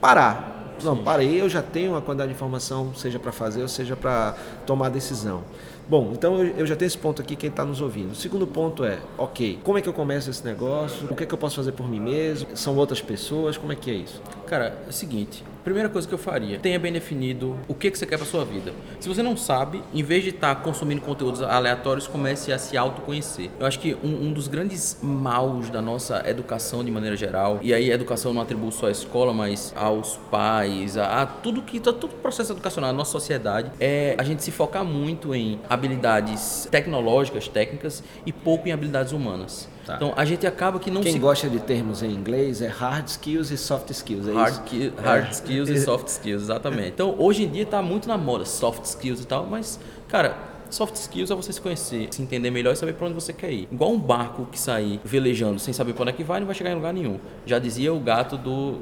parar. 0.00 0.74
Não, 0.82 0.96
parei, 0.96 1.40
eu 1.40 1.48
já 1.48 1.62
tenho 1.62 1.92
uma 1.92 2.00
quantidade 2.00 2.30
de 2.30 2.34
informação, 2.34 2.92
seja 2.92 3.20
para 3.20 3.30
fazer 3.30 3.62
ou 3.62 3.68
seja 3.68 3.94
para 3.94 4.34
tomar 4.66 4.88
decisão. 4.88 5.44
Bom, 5.88 6.12
então 6.12 6.42
eu, 6.42 6.66
já 6.66 6.76
tenho 6.76 6.86
esse 6.86 6.96
ponto 6.96 7.20
aqui, 7.20 7.36
quem 7.36 7.50
está 7.50 7.64
nos 7.64 7.80
ouvindo. 7.80 8.12
O 8.12 8.14
segundo 8.14 8.46
ponto 8.46 8.84
é, 8.84 8.98
ok, 9.18 9.58
como 9.62 9.78
é 9.78 9.82
que 9.82 9.88
eu 9.88 9.92
começo 9.92 10.30
esse 10.30 10.44
negócio? 10.44 11.08
O 11.10 11.14
que 11.14 11.24
é 11.24 11.26
que 11.26 11.34
eu 11.34 11.38
posso 11.38 11.56
fazer 11.56 11.72
por 11.72 11.88
mim 11.88 12.00
mesmo? 12.00 12.56
São 12.56 12.76
outras 12.76 13.00
pessoas? 13.00 13.56
Como 13.56 13.72
é 13.72 13.76
que 13.76 13.90
é 13.90 13.94
isso? 13.94 14.22
Cara, 14.46 14.78
é 14.86 14.88
o 14.88 14.92
seguinte, 14.92 15.44
Primeira 15.64 15.88
coisa 15.88 16.08
que 16.08 16.12
eu 16.12 16.18
faria, 16.18 16.58
tenha 16.58 16.76
bem 16.76 16.92
definido 16.92 17.56
o 17.68 17.74
que, 17.74 17.88
que 17.88 17.96
você 17.96 18.04
quer 18.04 18.16
para 18.16 18.26
sua 18.26 18.44
vida. 18.44 18.72
Se 18.98 19.08
você 19.08 19.22
não 19.22 19.36
sabe, 19.36 19.80
em 19.94 20.02
vez 20.02 20.24
de 20.24 20.30
estar 20.30 20.56
tá 20.56 20.60
consumindo 20.60 21.00
conteúdos 21.00 21.40
aleatórios, 21.40 22.08
comece 22.08 22.52
a 22.52 22.58
se 22.58 22.76
autoconhecer. 22.76 23.48
Eu 23.60 23.66
acho 23.66 23.78
que 23.78 23.94
um, 24.02 24.26
um, 24.26 24.32
dos 24.32 24.48
grandes 24.48 24.98
maus 25.00 25.70
da 25.70 25.80
nossa 25.80 26.28
educação 26.28 26.84
de 26.84 26.90
maneira 26.90 27.16
geral, 27.16 27.60
e 27.62 27.72
aí 27.72 27.92
educação 27.92 28.34
não 28.34 28.42
atribui 28.42 28.72
só 28.72 28.88
à 28.88 28.90
escola, 28.90 29.32
mas 29.32 29.72
aos 29.76 30.16
pais, 30.32 30.96
a, 30.96 31.22
a 31.22 31.26
tudo 31.26 31.62
que 31.62 31.78
todo 31.78 32.04
o 32.04 32.08
processo 32.08 32.52
educacional 32.52 32.90
da 32.90 32.96
nossa 32.96 33.12
sociedade, 33.12 33.70
é 33.78 34.16
a 34.18 34.24
gente 34.24 34.42
se 34.42 34.50
focar 34.50 34.84
muito 34.84 35.32
em 35.32 35.60
habilidades 35.70 36.66
tecnológicas, 36.72 37.46
técnicas 37.46 38.02
e 38.26 38.32
pouco 38.32 38.68
em 38.68 38.72
habilidades 38.72 39.12
humanas. 39.12 39.68
Tá. 39.86 39.96
Então 39.96 40.12
a 40.16 40.24
gente 40.24 40.46
acaba 40.46 40.78
que 40.78 40.90
não 40.90 41.00
Quem 41.00 41.12
se... 41.12 41.18
gosta 41.18 41.48
de 41.48 41.58
termos 41.58 42.02
em 42.02 42.10
inglês 42.10 42.62
é 42.62 42.68
hard 42.68 43.08
skills 43.08 43.50
e 43.50 43.58
soft 43.58 43.90
skills, 43.90 44.28
é 44.28 44.32
hard, 44.32 44.64
ki... 44.64 44.92
hard 45.02 45.26
é. 45.26 45.30
skills 45.30 45.68
e 45.70 45.78
soft 45.82 46.08
skills, 46.08 46.42
exatamente. 46.42 46.88
Então 46.88 47.14
hoje 47.18 47.44
em 47.44 47.48
dia 47.48 47.64
está 47.64 47.82
muito 47.82 48.08
na 48.08 48.16
moda 48.16 48.44
soft 48.44 48.84
skills 48.84 49.20
e 49.20 49.26
tal, 49.26 49.46
mas 49.46 49.80
cara, 50.08 50.36
soft 50.70 50.94
skills 50.94 51.30
é 51.30 51.34
você 51.34 51.52
se 51.52 51.60
conhecer, 51.60 52.08
se 52.10 52.22
entender 52.22 52.50
melhor 52.50 52.72
e 52.72 52.76
saber 52.76 52.94
para 52.94 53.06
onde 53.06 53.14
você 53.14 53.32
quer 53.32 53.52
ir. 53.52 53.68
Igual 53.70 53.92
um 53.92 53.98
barco 53.98 54.46
que 54.50 54.58
sair 54.58 55.00
velejando 55.04 55.58
sem 55.58 55.74
saber 55.74 55.92
para 55.92 56.02
onde 56.02 56.10
é 56.10 56.14
que 56.14 56.24
vai, 56.24 56.40
não 56.40 56.46
vai 56.46 56.54
chegar 56.54 56.70
em 56.70 56.74
lugar 56.74 56.92
nenhum. 56.92 57.18
Já 57.44 57.58
dizia 57.58 57.92
o 57.92 58.00
gato 58.00 58.36
do 58.36 58.78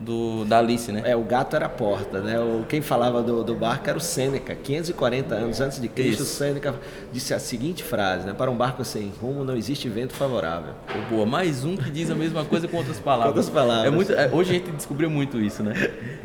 do, 0.00 0.44
da 0.44 0.58
Alice, 0.58 0.90
né? 0.90 1.02
É, 1.04 1.16
o 1.16 1.22
gato 1.22 1.56
era 1.56 1.66
a 1.66 1.68
porta, 1.68 2.20
né? 2.20 2.38
O, 2.38 2.64
quem 2.68 2.80
falava 2.80 3.22
do, 3.22 3.42
do 3.44 3.54
barco 3.54 3.88
era 3.88 3.96
o 3.96 4.00
Sêneca. 4.00 4.54
540 4.54 5.34
anos 5.34 5.60
antes 5.60 5.80
de 5.80 5.88
Cristo, 5.88 6.22
Isso. 6.22 6.36
Sêneca 6.36 6.74
disse 7.12 7.32
a 7.32 7.38
seguinte 7.38 7.82
frase, 7.82 8.26
né? 8.26 8.34
Para 8.34 8.50
um 8.50 8.56
barco 8.56 8.84
sem 8.84 9.12
rumo 9.20 9.44
não 9.44 9.56
existe 9.56 9.88
vento 9.88 10.14
favorável. 10.14 10.74
boa, 11.08 11.24
mais 11.26 11.64
um 11.64 11.76
que 11.76 11.90
diz 11.90 12.10
a 12.10 12.14
mesma 12.14 12.44
coisa 12.44 12.68
com 12.68 12.76
outras 12.76 12.98
palavras. 12.98 13.36
outras 13.36 13.48
palavras. 13.50 13.86
É 13.86 13.90
muito, 13.90 14.12
é, 14.12 14.30
hoje 14.32 14.50
a 14.50 14.54
gente 14.54 14.70
descobriu 14.72 15.08
muito 15.10 15.40
isso, 15.40 15.62
né? 15.62 15.74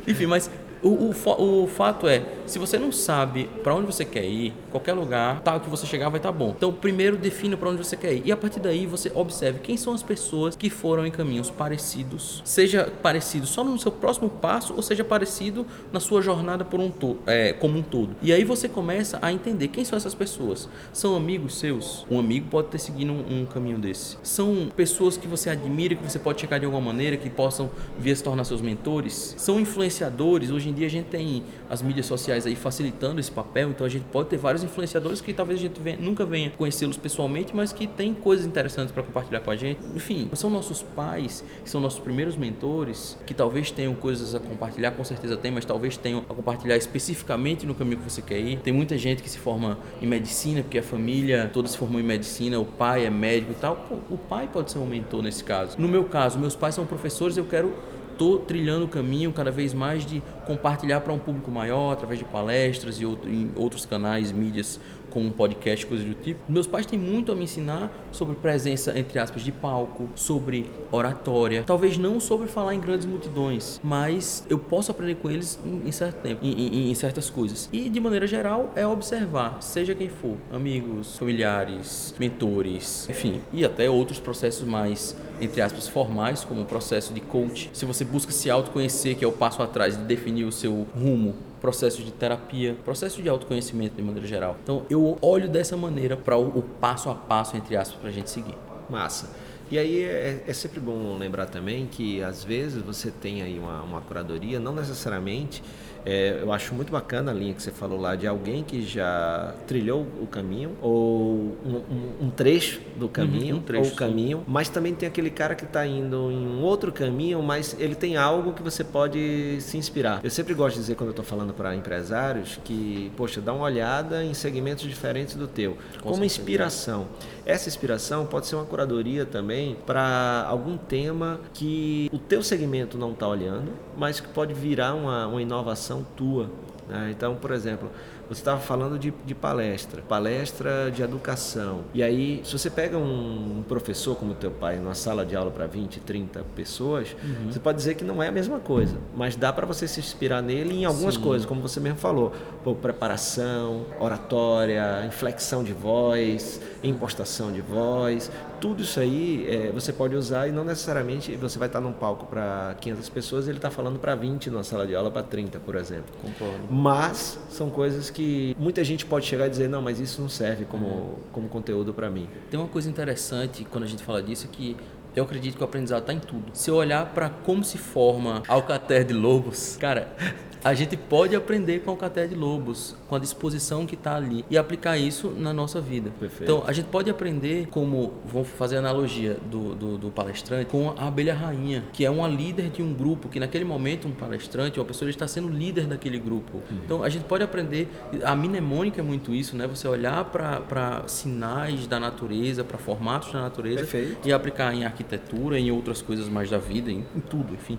Enfim, 0.08 0.26
mas 0.26 0.50
O, 0.82 1.12
o, 1.12 1.64
o 1.64 1.68
fato 1.68 2.08
é, 2.08 2.24
se 2.46 2.58
você 2.58 2.80
não 2.80 2.90
sabe 2.92 3.50
para 3.62 3.76
onde 3.76 3.86
você 3.86 4.06
quer 4.06 4.24
ir, 4.24 4.54
qualquer 4.70 4.94
lugar, 4.94 5.42
tal 5.42 5.60
que 5.60 5.70
você 5.70 5.86
chegar 5.86 6.10
vai 6.10 6.20
estar 6.20 6.32
tá 6.32 6.38
bom. 6.38 6.54
Então, 6.56 6.72
primeiro 6.72 7.18
defina 7.18 7.58
para 7.58 7.70
onde 7.70 7.84
você 7.84 7.98
quer 7.98 8.14
ir. 8.14 8.24
E 8.26 8.32
a 8.32 8.38
partir 8.38 8.60
daí 8.60 8.86
você 8.86 9.12
observe 9.14 9.60
quem 9.60 9.78
são 9.78 9.94
as 9.94 10.04
pessoas 10.04 10.56
que 10.56 10.70
foram 10.70 11.06
em 11.06 11.12
caminhos 11.12 11.50
parecidos, 11.50 12.42
seja 12.46 12.92
parecido 13.02 13.46
só 13.46 13.64
no 13.64 13.78
seu 13.78 13.92
próximo 13.92 14.30
passo 14.30 14.74
ou 14.76 14.82
seja 14.82 15.04
parecido 15.04 15.66
na 15.92 16.00
sua 16.00 16.22
jornada 16.22 16.64
por 16.64 16.80
um 16.80 16.92
é, 17.26 17.54
como 17.54 17.78
um 17.78 17.82
todo. 17.82 18.16
E 18.22 18.34
aí 18.34 18.44
você 18.44 18.68
começa 18.68 19.20
a 19.22 19.32
entender 19.32 19.70
quem 19.70 19.84
são 19.86 19.98
essas 19.98 20.14
pessoas. 20.14 20.70
São 20.92 21.16
amigos 21.16 21.58
seus? 21.58 22.06
Um 22.10 22.20
amigo 22.20 22.48
pode 22.50 22.68
ter 22.70 22.80
seguido 22.80 23.12
um, 23.12 23.42
um 23.42 23.46
caminho 23.46 23.78
desse. 23.78 24.18
São 24.24 24.70
pessoas 24.76 25.18
que 25.18 25.28
você 25.28 25.50
admira, 25.50 25.96
que 25.96 26.04
você 26.04 26.20
pode 26.20 26.42
chegar 26.42 26.60
de 26.60 26.66
alguma 26.66 26.82
maneira, 26.82 27.18
que 27.18 27.30
possam 27.30 27.70
vir 27.98 28.12
a 28.12 28.16
se 28.16 28.24
tornar 28.24 28.44
seus 28.44 28.62
mentores. 28.62 29.36
São 29.38 29.60
influenciadores. 29.60 30.52
Hoje 30.52 30.70
em 30.70 30.74
dia 30.74 30.88
a 30.88 30.90
gente 30.90 31.08
tem 31.08 31.44
as 31.70 31.82
mídias 31.82 32.06
sociais 32.06 32.46
aí 32.46 32.56
facilitando 32.56 33.20
esse 33.20 33.32
papel, 33.32 33.70
então 33.70 33.86
a 33.86 33.90
gente 33.90 34.06
pode 34.12 34.30
ter 34.30 34.38
influenciadores 34.64 35.22
que 35.22 35.34
talvez 35.34 35.60
a 35.60 35.64
gente 35.64 35.80
venha, 35.80 35.98
nunca 35.98 36.26
venha 36.26 36.50
conhecê-los 36.52 36.98
pessoalmente, 36.98 37.56
mas 37.56 37.72
que 37.72 37.88
tem 37.88 38.14
coisas 38.14 38.46
interessantes 38.46 38.92
para 38.92 39.04
compartilhar 39.04 39.40
com 39.42 39.52
a 39.52 39.56
gente. 39.56 39.80
Enfim, 39.96 40.30
são 40.34 40.50
nossos 40.50 40.82
pais, 40.82 41.44
que 41.64 41.70
são 41.70 41.80
nossos 41.82 42.00
primeiros 42.00 42.36
mentores, 42.36 43.18
que 43.26 43.34
talvez 43.34 43.72
tenham 43.72 43.94
coisas 43.96 44.36
a 44.36 44.40
compartilhar, 44.40 44.92
com 44.92 45.04
certeza 45.04 45.38
tem, 45.38 45.52
mas 45.52 45.66
talvez 45.66 45.98
tenham 45.98 46.20
a 46.30 46.34
compartilhar 46.34 46.78
especificamente 46.78 47.66
no 47.66 47.76
caminho 47.76 47.98
que 47.98 48.10
você 48.10 48.22
quer 48.22 48.40
ir. 48.40 48.60
Tem 48.60 48.74
muita 48.74 48.98
gente 48.98 49.22
que 49.22 49.30
se 49.30 49.38
forma 49.38 49.78
em 50.02 50.08
medicina, 50.08 50.62
porque 50.62 50.80
a 50.80 50.84
família 50.84 51.50
toda 51.52 51.68
se 51.68 51.78
formou 51.78 52.00
em 52.00 52.04
medicina, 52.04 52.60
o 52.60 52.66
pai 52.66 53.06
é 53.06 53.10
médico 53.10 53.52
e 53.52 53.56
tal. 53.56 53.76
Pô, 53.76 53.96
o 54.10 54.18
pai 54.18 54.50
pode 54.52 54.72
ser 54.72 54.80
um 54.80 54.86
mentor 54.86 55.22
nesse 55.22 55.44
caso. 55.44 55.80
No 55.80 55.88
meu 55.88 56.06
caso, 56.06 56.40
meus 56.40 56.56
pais 56.56 56.76
são 56.76 56.86
professores, 56.86 57.38
eu 57.38 57.46
quero 57.46 57.74
estou 58.20 58.38
trilhando 58.38 58.84
o 58.84 58.88
caminho 58.90 59.32
cada 59.32 59.50
vez 59.50 59.74
mais 59.74 60.06
de 60.06 60.22
compartilhar 60.46 61.00
para 61.00 61.14
um 61.14 61.18
público 61.18 61.50
maior, 61.50 61.94
através 61.94 62.20
de 62.20 62.26
palestras 62.26 63.00
e 63.00 63.06
outro, 63.06 63.30
em 63.30 63.50
outros 63.56 63.86
canais, 63.86 64.30
mídias 64.30 64.78
como 65.10 65.28
um 65.28 65.32
podcast, 65.32 65.86
coisas 65.86 66.06
do 66.06 66.14
tipo. 66.14 66.40
Meus 66.48 66.68
pais 66.68 66.86
têm 66.86 66.98
muito 66.98 67.32
a 67.32 67.36
me 67.36 67.44
ensinar 67.44 67.92
sobre 68.12 68.36
presença, 68.36 68.98
entre 68.98 69.20
aspas, 69.20 69.42
de 69.44 69.52
palco, 69.52 70.10
sobre 70.16 70.70
oratória. 70.92 71.64
Talvez 71.66 71.98
não 71.98 72.20
sobre 72.20 72.48
falar 72.48 72.76
em 72.76 72.80
grandes 72.80 73.06
multidões, 73.06 73.80
mas 73.84 74.46
eu 74.50 74.58
posso 74.58 74.92
aprender 74.92 75.16
com 75.16 75.30
eles 75.30 75.60
em, 75.66 75.88
em 75.88 75.92
certo 75.92 76.22
tempo, 76.22 76.44
em, 76.44 76.52
em, 76.52 76.92
em, 76.92 76.96
certas 76.96 77.30
coisas. 77.30 77.70
E 77.72 77.90
de 77.90 78.00
maneira 78.00 78.28
geral 78.28 78.72
é 78.76 78.86
observar, 78.86 79.62
seja 79.62 79.96
quem 79.96 80.10
for, 80.10 80.38
amigos, 80.52 81.18
familiares, 81.18 82.14
mentores, 82.20 83.08
enfim, 83.10 83.42
e 83.52 83.66
até 83.66 83.90
outros 83.90 84.20
processos 84.20 84.68
mais, 84.68 85.16
entre 85.42 85.62
aspas, 85.62 85.88
formais, 85.88 86.44
como 86.44 86.62
o 86.62 86.66
processo 86.66 87.14
de 87.14 87.22
coach. 87.22 87.70
Se 87.74 87.86
você 87.86 88.04
busca 88.04 88.32
se 88.32 88.50
autoconhecer, 88.50 89.16
que 89.16 89.26
é 89.26 89.28
o 89.28 89.32
passo 89.32 89.62
atrás 89.62 89.98
de 89.98 90.04
definir 90.04 90.46
o 90.46 90.52
seu 90.52 90.86
rumo 90.96 91.36
processo 91.60 92.02
de 92.02 92.12
terapia, 92.12 92.76
processo 92.84 93.22
de 93.22 93.30
autoconhecimento 93.30 93.96
de 93.96 94.02
maneira 94.02 94.28
geral. 94.28 94.58
Então 94.64 94.86
eu 94.90 95.18
olho 95.22 95.48
dessa 95.48 95.76
maneira 95.76 96.16
para 96.16 96.38
o, 96.38 96.62
passo 96.62 97.10
a 97.10 97.16
passo, 97.16 97.58
entre 97.58 97.76
aspas, 97.76 98.00
para 98.00 98.10
a 98.10 98.14
gente 98.14 98.30
seguir. 98.30 98.56
Massa. 98.90 99.30
E 99.72 99.78
aí 99.78 100.04
é, 100.04 100.44
é, 100.48 100.54
sempre 100.54 100.80
bom 100.80 101.16
lembrar 101.18 101.46
também 101.46 101.86
que 101.86 102.24
às 102.24 102.44
vezes 102.44 102.82
você 102.82 103.12
tem 103.12 103.44
aí 103.44 103.60
uma, 103.60 103.84
uma 103.84 104.02
curadoria, 104.02 104.60
não 104.60 104.74
necessariamente 104.74 105.62
é, 106.06 106.40
eu 106.42 106.52
acho 106.52 106.74
muito 106.74 106.92
bacana 106.92 107.32
a 107.32 107.34
linha 107.34 107.54
que 107.54 107.62
você 107.62 107.72
falou 107.72 108.00
lá 108.00 108.16
de 108.16 108.28
alguém 108.28 108.64
que 108.64 108.82
já 108.82 109.54
trilhou 109.68 110.08
o 110.22 110.28
caminho 110.28 110.76
ou 110.82 111.58
um, 111.66 111.76
um, 111.76 112.26
um 112.28 112.30
trecho 112.30 112.82
do 112.96 113.06
uhum, 113.06 113.12
caminho 113.12 113.56
uhum, 113.56 113.62
um 113.62 113.64
trecho, 113.64 113.90
ou 113.90 113.94
o 113.94 113.96
caminho, 113.96 114.44
mas 114.48 114.70
também 114.70 114.94
tem 114.94 115.08
aquele 115.08 115.30
cara 115.30 115.56
que 115.56 115.66
está 115.66 115.86
indo 115.86 116.32
em 116.32 116.48
um 116.48 116.62
outro 116.62 116.92
caminho, 116.92 117.42
mas 117.42 117.76
ele 117.80 117.96
tem 117.96 118.18
algo 118.18 118.54
que 118.54 118.62
você 118.62 118.84
pode 118.84 119.58
se 119.62 119.78
inspirar. 119.78 120.20
Eu 120.24 120.30
sempre 120.30 120.54
gosto 120.54 120.76
de 120.76 120.82
dizer 120.82 120.96
quando 120.96 121.10
eu 121.10 121.12
estou 121.12 121.26
falando 121.26 121.54
para 121.54 121.76
empresários 121.76 122.60
que, 122.64 123.12
poxa, 123.16 123.42
dá 123.42 123.54
uma 123.54 123.66
olhada 123.66 124.24
em 124.24 124.34
segmentos 124.34 124.88
diferentes 124.88 125.36
do 125.36 125.48
teu, 125.48 125.78
Com 126.02 126.12
como 126.12 126.24
inspiração. 126.24 127.08
Essa 127.46 127.68
inspiração 127.68 128.26
pode 128.26 128.48
ser 128.48 128.56
uma 128.56 128.66
curadoria 128.66 129.26
também 129.26 129.76
para 129.86 130.46
algum 130.48 130.78
tema 130.78 131.40
que 131.54 132.10
o 132.14 132.20
teu 132.20 132.44
segmento 132.44 132.98
não 132.98 133.12
está 133.12 133.28
olhando, 133.28 133.72
mas 133.98 134.20
que 134.20 134.28
pode 134.28 134.54
virar 134.54 134.94
uma, 134.94 135.28
uma 135.28 135.42
inovação 135.42 135.99
tua. 136.16 136.50
Né? 136.88 137.10
Então, 137.12 137.36
por 137.36 137.52
exemplo, 137.52 137.90
você 138.30 138.42
estava 138.42 138.60
falando 138.60 139.00
de, 139.00 139.12
de, 139.26 139.34
palestra, 139.34 140.04
palestra 140.04 140.92
de 140.92 141.02
educação. 141.02 141.82
E 141.94 142.04
aí, 142.04 142.42
se 142.44 142.54
você 142.54 142.70
pega 142.70 142.98
um, 142.98 143.64
professor 143.68 144.16
como 144.16 144.36
teu 144.36 144.52
pai, 144.52 144.78
numa 144.78 144.94
sala 144.94 145.26
de 145.26 145.36
aula 145.36 145.50
para 145.50 145.66
20, 145.66 146.00
30 146.02 146.44
pessoas, 146.56 147.16
uhum. 147.24 147.52
você 147.52 147.60
pode 147.60 147.78
dizer 147.78 147.96
que 147.96 148.04
não 148.04 148.22
é 148.22 148.28
a 148.28 148.32
mesma 148.32 148.60
coisa, 148.60 148.96
mas 149.16 149.36
dá 149.36 149.52
para 149.52 149.66
você 149.66 149.88
se 149.88 150.00
inspirar 150.00 150.42
nele 150.42 150.76
em 150.76 150.86
algumas 150.86 151.16
Sim. 151.16 151.22
coisas, 151.22 151.46
como 151.46 151.62
você 151.62 151.80
mesmo 151.80 151.98
falou, 151.98 152.32
Pô, 152.64 152.76
preparação, 152.76 153.86
oratória, 154.00 155.06
inflexão 155.06 155.64
de 155.64 155.74
voz, 155.74 156.62
impostação 156.84 157.52
de 157.52 157.62
voz, 157.62 158.30
tudo 158.60 158.84
isso 158.84 159.00
aí 159.00 159.46
é, 159.50 159.72
você 159.72 159.94
pode 159.94 160.16
usar 160.16 160.48
e 160.48 160.52
não 160.52 160.64
necessariamente 160.64 161.36
você 161.36 161.58
vai 161.58 161.68
estar 161.68 161.80
num 161.80 161.94
palco 161.94 162.26
para 162.26 162.76
500 162.82 163.10
pessoas 163.10 163.48
e 163.48 163.50
ele 163.50 163.58
está 163.58 163.72
falando 163.72 164.00
para 164.00 164.16
20 164.16 164.50
numa 164.50 164.64
sala 164.64 164.86
de 164.86 164.94
aula 164.96 165.10
para 165.10 165.24
30, 165.24 165.60
por 165.60 165.76
exemplo. 165.76 166.14
Concordo. 166.22 166.68
Mas 166.70 167.40
são 167.50 167.70
coisas 167.70 168.10
que 168.10 168.19
muita 168.58 168.84
gente 168.84 169.06
pode 169.06 169.26
chegar 169.26 169.48
e 169.48 169.50
dizer, 169.50 169.68
não, 169.68 169.82
mas 169.82 170.00
isso 170.00 170.22
não 170.22 170.30
serve 170.30 170.66
como, 170.66 170.88
uhum. 170.88 171.16
como 171.32 171.50
conteúdo 171.50 171.94
para 171.94 172.10
mim. 172.10 172.28
Tem 172.50 172.60
uma 172.60 172.70
coisa 172.70 172.90
interessante 172.90 173.66
quando 173.66 173.84
a 173.84 173.88
gente 173.88 174.04
fala 174.04 174.22
disso 174.22 174.48
que 174.48 174.76
eu 175.16 175.24
acredito 175.24 175.56
que 175.58 175.62
o 175.62 175.66
aprendizado 175.66 176.02
está 176.02 176.14
em 176.14 176.20
tudo. 176.20 176.52
Se 176.54 176.70
eu 176.70 176.76
olhar 176.76 177.14
para 177.14 177.30
como 177.30 177.64
se 177.64 177.78
forma 177.78 178.44
Alcater 178.48 179.04
de 179.04 179.14
Lobos, 179.14 179.76
cara, 179.78 180.16
a 180.64 180.74
gente 180.74 180.98
pode 180.98 181.36
aprender 181.36 181.80
com 181.80 181.92
o 181.92 181.98
Caté 181.98 182.28
de 182.28 182.36
Lobos, 182.36 182.96
com 183.08 183.16
a 183.16 183.20
disposição 183.20 183.86
que 183.86 183.96
está 183.96 184.16
ali 184.16 184.44
e 184.50 184.58
aplicar 184.58 184.98
isso 184.98 185.30
na 185.30 185.54
nossa 185.54 185.80
vida. 185.80 186.12
Perfeito. 186.20 186.44
Então, 186.44 186.64
a 186.68 186.74
gente 186.74 186.88
pode 186.88 187.10
aprender 187.10 187.68
como, 187.68 188.14
vamos 188.26 188.50
fazer 188.50 188.78
a 188.78 188.80
analogia 188.80 189.38
do, 189.50 189.76
do, 189.76 189.98
do, 189.98 190.12
palestrante, 190.12 190.66
com 190.66 190.94
a 190.98 191.08
abelha 191.08 191.34
rainha, 191.34 191.84
que 191.94 192.06
é 192.06 192.10
uma 192.10 192.28
líder 192.28 192.70
de 192.70 192.82
um 192.82 192.94
grupo, 192.94 193.30
que 193.30 193.40
naquele 193.40 193.64
momento 193.64 194.08
um 194.08 194.12
palestrante, 194.12 194.80
uma 194.80 194.86
pessoa 194.86 195.10
está 195.10 195.28
sendo 195.28 195.48
líder 195.48 195.88
daquele 195.88 196.20
grupo. 196.20 196.58
Uhum. 196.58 196.78
Então, 196.84 197.04
a 197.04 197.10
gente 197.10 197.24
pode 197.24 197.44
aprender, 197.44 197.88
a 198.24 198.36
mnemônica 198.36 199.00
é 199.00 199.04
muito 199.04 199.34
isso, 199.34 199.56
né? 199.56 199.68
Você 199.68 199.88
olhar 199.88 200.26
para 200.26 201.04
sinais 201.08 201.88
da 201.88 202.00
natureza, 202.00 202.64
para 202.64 202.78
formatos 202.78 203.32
da 203.32 203.42
natureza 203.42 203.80
Perfeito. 203.80 204.28
e 204.28 204.34
aplicar 204.34 204.74
em 204.74 204.86
arquitetura, 204.86 205.58
em 205.58 205.72
outras 205.72 206.02
coisas 206.02 206.28
mais 206.28 206.50
da 206.50 206.58
vida, 206.58 206.92
em, 206.92 207.06
em 207.16 207.20
tudo, 207.20 207.54
enfim. 207.54 207.78